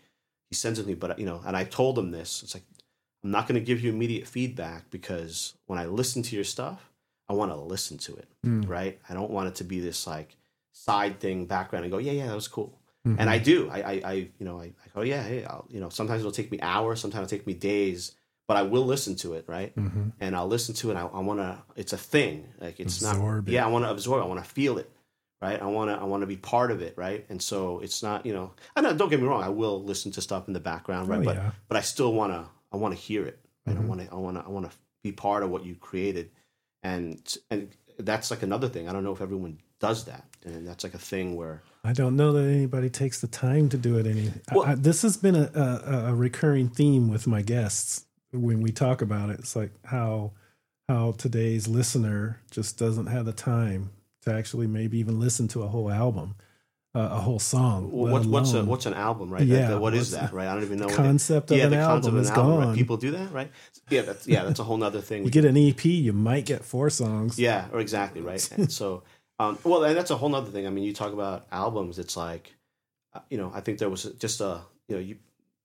[0.51, 0.95] he sends it to me.
[0.95, 2.43] But you know, and I told him this.
[2.43, 2.65] It's like
[3.25, 6.91] I'm not going to give you immediate feedback because when I listen to your stuff,
[7.29, 8.69] I want to listen to it, Mm.
[8.69, 8.99] right?
[9.09, 10.37] I don't want it to be this like
[10.73, 12.79] side thing, background, and go, yeah, yeah, that was cool.
[13.07, 13.17] Mhm.
[13.19, 13.69] And I do.
[13.71, 16.33] I, I, I you know, I, I go, yeah, hey, I'll, you know, sometimes it'll
[16.33, 18.13] take me hours, sometimes it'll take me days,
[18.47, 19.75] but I will listen to it, right?
[19.77, 20.13] Mhm.
[20.21, 20.97] and I'll listen to it.
[20.97, 21.59] I, I want to.
[21.77, 22.47] It's a thing.
[22.61, 23.51] Like it's Absorb not.
[23.51, 23.55] it.
[23.55, 24.23] Yeah, I want to absorb.
[24.23, 24.89] I want to feel it.
[25.41, 25.61] Right.
[25.63, 25.97] I want to.
[25.97, 26.95] I want to be part of it.
[26.97, 27.25] Right.
[27.29, 28.27] And so it's not.
[28.27, 28.53] You know.
[28.75, 28.93] I know.
[28.93, 29.43] Don't get me wrong.
[29.43, 31.09] I will listen to stuff in the background.
[31.09, 31.21] Right.
[31.21, 31.51] Oh, but yeah.
[31.69, 32.45] but I still want to.
[32.73, 33.39] I want to hear it.
[33.67, 33.77] Right.
[33.77, 33.83] Mhm.
[33.83, 34.11] I want to.
[34.13, 34.45] I want to.
[34.45, 36.31] I want to be part of what you created.
[36.83, 37.21] And
[37.51, 37.69] and
[37.99, 38.89] that's like another thing.
[38.89, 40.25] I don't know if everyone does that.
[40.45, 41.63] And that's like a thing where.
[41.85, 44.07] I don't know that anybody takes the time to do it.
[44.07, 44.29] Any.
[44.51, 48.61] I- Well- I, this has been a, a a recurring theme with my guests when
[48.61, 49.39] we talk about it.
[49.39, 50.33] It's like how
[50.89, 53.91] how today's listener just doesn't have the time
[54.23, 56.35] to actually maybe even listen to a whole album,
[56.95, 57.91] uh, a whole song.
[57.93, 59.43] let What's what's a, what's an album, right?
[59.43, 60.49] Yeah, That- what is that, right?
[60.49, 60.87] I don't even know.
[60.87, 61.61] what it- concept of an album.
[61.61, 62.59] yeah, an the album concept of is an album.
[62.59, 62.65] Right?
[62.67, 62.75] gone.
[62.75, 63.51] People do that, right?
[63.91, 65.25] Yeah, that's yeah, that's a whole other thing.
[65.25, 67.39] you get an EP, you might get four songs.
[67.39, 68.49] Yeah, or exactly right.
[68.53, 69.03] and so,
[69.39, 70.67] um, well, and that's a whole other thing.
[70.67, 71.99] I mean, you talk about albums.
[71.99, 72.53] It's like,
[73.15, 75.17] uh, you know, I think there was just a, you know, you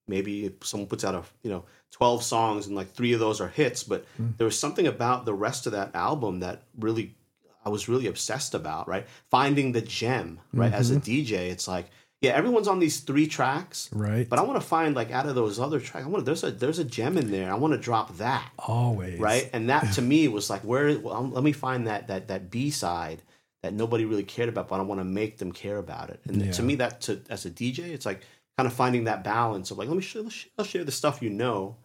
[0.07, 3.39] maybe if someone puts out a you know 12 songs and like three of those
[3.39, 4.03] are hits but
[4.37, 7.15] there was something about the rest of that album that really
[7.65, 11.85] i was really obsessed about right finding the gem right as a dj it's like
[12.21, 14.27] yeah everyone's on these three tracks Right.
[14.29, 16.43] but i want to find like out of those other tracks i want to there's
[16.43, 19.19] a there's a gem in there i want to drop that Always.
[19.19, 22.27] right and that to me was like where well, um, let me find that that
[22.29, 23.21] that b side
[23.61, 26.41] that nobody really cared about but i want to make them care about it and
[26.41, 26.51] Yeah.
[26.53, 28.21] to me that to as a dj it's like
[28.57, 31.21] kind of finding that balance of like let me share, let's I'll share the stuff
[31.21, 31.75] you know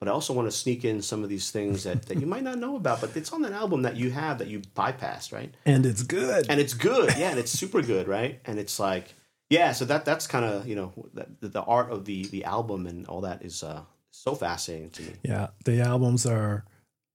[0.00, 2.42] but i also want to sneak in some of these things that, that you might
[2.42, 5.54] not know about but it's on that album that you have that you bypassed right
[5.66, 6.46] And it's good.
[6.48, 9.14] and it's good yeah and it's super good right and it's like
[9.50, 10.92] yeah so that that's kind of you know
[11.40, 15.02] the, the art of the the album and all that is uh so fascinating to
[15.02, 16.64] me Yeah, the albums are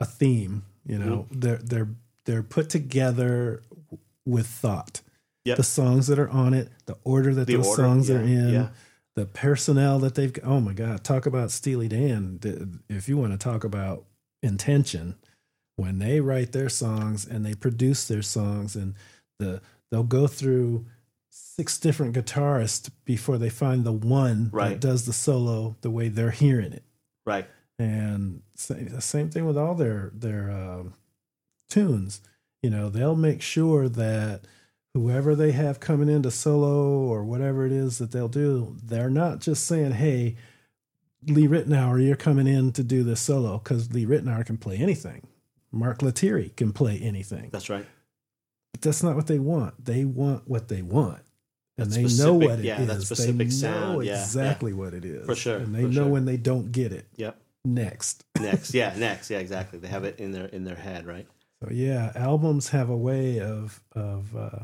[0.02, 0.64] a theme.
[0.86, 1.40] You know, Mm-hmm.
[1.40, 1.90] they're they're
[2.26, 3.62] they're put together
[4.26, 5.02] with thought.
[5.46, 5.58] Yep.
[5.58, 8.50] The songs that are on it, the order that The those order, songs are in,
[8.50, 8.68] yeah.
[9.16, 10.32] The personnel that they've.
[10.34, 10.46] got.
[10.46, 11.04] Oh my God!
[11.04, 12.82] Talk about Steely Dan.
[12.90, 14.06] If you want to talk about
[14.42, 15.16] intention,
[15.76, 18.96] when they write their songs and they produce their songs, and
[19.40, 20.86] the they'll go through
[21.30, 26.32] six different guitarists before they find the one that does the solo the way they're
[26.32, 26.84] hearing it
[27.26, 27.46] right
[27.80, 30.94] and the same thing with all their their um,
[31.70, 32.22] tunes.
[32.62, 34.42] You know, they'll make sure that
[34.94, 39.40] whoever they have coming into solo or whatever it is that they'll do, they're not
[39.40, 40.36] just saying, "Hey,
[41.28, 45.28] Lee Ritenour, you're coming in to do this solo," because Lee Ritenour can play anything.
[45.72, 47.50] Mark Lettieri can play anything.
[47.52, 47.86] that's right
[48.74, 49.84] But that's not what they want.
[49.86, 51.22] They want what they want.
[51.78, 52.66] And That they know what it is.
[52.66, 54.22] yeah, that specific they know sound, yeah, yeah.
[54.22, 55.26] exactly what it is.
[55.26, 56.08] For sure, And they know sure.
[56.08, 57.08] when they don't get it.
[57.16, 58.24] yep Next.
[58.42, 61.28] next yeah next yeah exactly they have it in their in their head right
[61.62, 64.60] So yeah, albums have a way of of uh,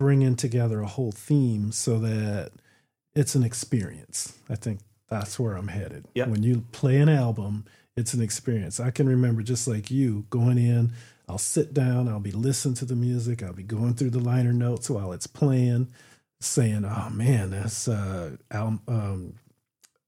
[0.00, 2.52] bringing together a whole theme so that
[3.14, 4.32] it's an experience.
[4.48, 4.80] I think
[5.10, 6.06] that's where I'm headed.
[6.14, 6.28] Yep.
[6.28, 7.66] When you play an album,
[7.98, 8.80] it's an experience.
[8.80, 10.94] I can remember just like you going in.
[11.28, 12.08] I'll sit down.
[12.08, 13.42] I'll be listening to the music.
[13.42, 15.88] I'll be going through the liner notes while it's playing,
[16.40, 19.34] saying, "Oh man, that's uh, Al, um,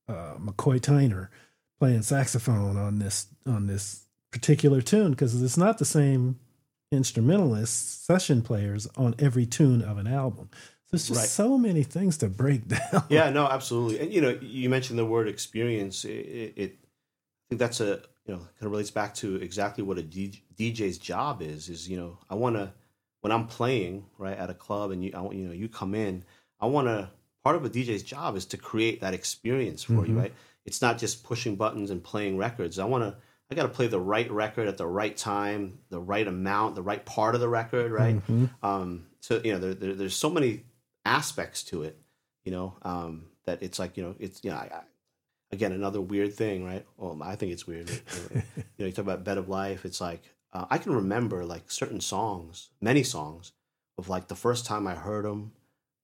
[0.08, 1.28] uh, McCoy Tyner
[1.78, 6.38] playing saxophone on this on this particular tune because it's not the same
[6.92, 10.48] instrumentalists, session players on every tune of an album.
[10.52, 10.58] So
[10.92, 11.28] there's just Right.
[11.28, 13.04] so many things to break down.
[13.08, 17.44] yeah no absolutely and you know you mentioned the word experience it, it, it i
[17.48, 21.40] think that's a you know kind of relates back to exactly what a dj's job
[21.40, 22.70] is is you know i want to
[23.22, 25.94] when i'm playing right at a club and you I, want- you know you come
[25.94, 26.24] in
[26.60, 27.08] i want to
[27.42, 30.18] part of a dj's job is to create that experience for you mm-hmm.
[30.18, 30.34] right
[30.66, 33.16] it's not just pushing buttons and playing records i want to
[33.52, 36.82] i got to play the right record at the right time the right amount the
[36.82, 38.20] right part of the record right?
[38.62, 40.64] Um so you know there, there, there's so many
[41.04, 41.98] aspects to it
[42.44, 44.80] you know um that it's like you know it's you know I, I,
[45.50, 46.86] again another weird thing right?
[46.96, 47.90] Well i think it's weird.
[48.76, 50.22] You know you talk about bed of life it's like
[50.52, 53.52] uh, i can remember like certain songs many songs
[53.98, 55.52] of like the first time i heard them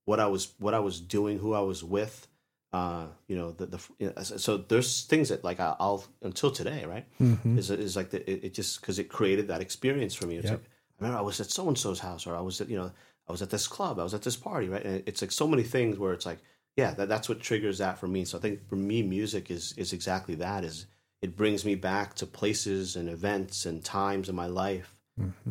[0.04, 2.28] what i was what i was doing who i was with
[2.72, 6.50] uh you know the, the you know, so there's things that like I- i'll until
[6.50, 7.56] today right Mhm.
[7.56, 10.36] is is like the, it, it just because it created that experience for me.
[10.36, 10.60] It's Yep.
[10.60, 10.64] like
[11.00, 12.92] I remember I was at so and so's house, or I was at you know
[13.26, 14.84] I was at this club, I was at this party, right?
[14.84, 16.40] And it's like so many things where it's like
[16.76, 18.24] yeah, that, that's what triggers that for me.
[18.24, 20.62] So I think for me, music is is exactly that.
[20.64, 20.86] Is
[21.22, 24.94] it brings me back to places and events and times in my life,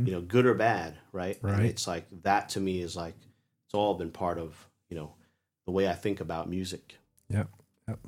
[0.05, 1.37] you know, good or bad, right?
[1.41, 1.65] And Right.
[1.65, 3.15] it's like that to me is like
[3.65, 5.15] it's all been part of you know
[5.65, 6.95] the way I think about music.
[7.29, 7.49] Yep.
[7.87, 7.99] Yep.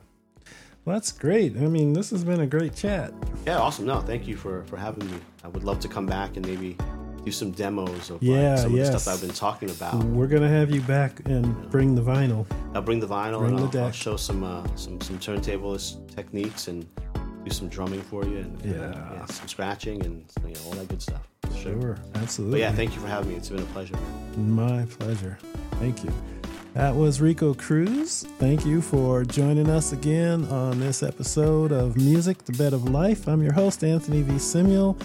[0.86, 1.56] Well, that's great.
[1.58, 3.14] I mean, this has been a great chat.
[3.46, 3.86] Yeah, awesome.
[3.86, 5.18] No, thank you for for having me.
[5.44, 6.78] I would love to come back and maybe
[7.26, 10.04] do some demos of Yeah, like, some of the stuff I've been talking about.
[10.04, 12.46] We're gonna have you back and bring the vinyl.
[12.74, 16.16] I'll bring the vinyl Bring and the I'll, I'll show some uh, some some turntablist
[16.16, 16.88] techniques and
[17.44, 19.26] do some drumming for you and uh, Yeah.
[19.26, 21.28] some scratching and you know all that good stuff.
[21.62, 21.80] Sure.
[21.82, 22.60] Sure, absolutely.
[22.60, 23.36] But yeah, thank you for having me.
[23.36, 23.96] It's been a pleasure.
[24.38, 25.38] My pleasure.
[25.80, 26.12] Thank you.
[26.80, 28.26] That was Rico Cruz.
[28.38, 33.28] Thank you for joining us again on this episode of Music, the Bed of Life.
[33.28, 34.36] I'm your host, Anthony V.
[34.36, 34.98] Simuel.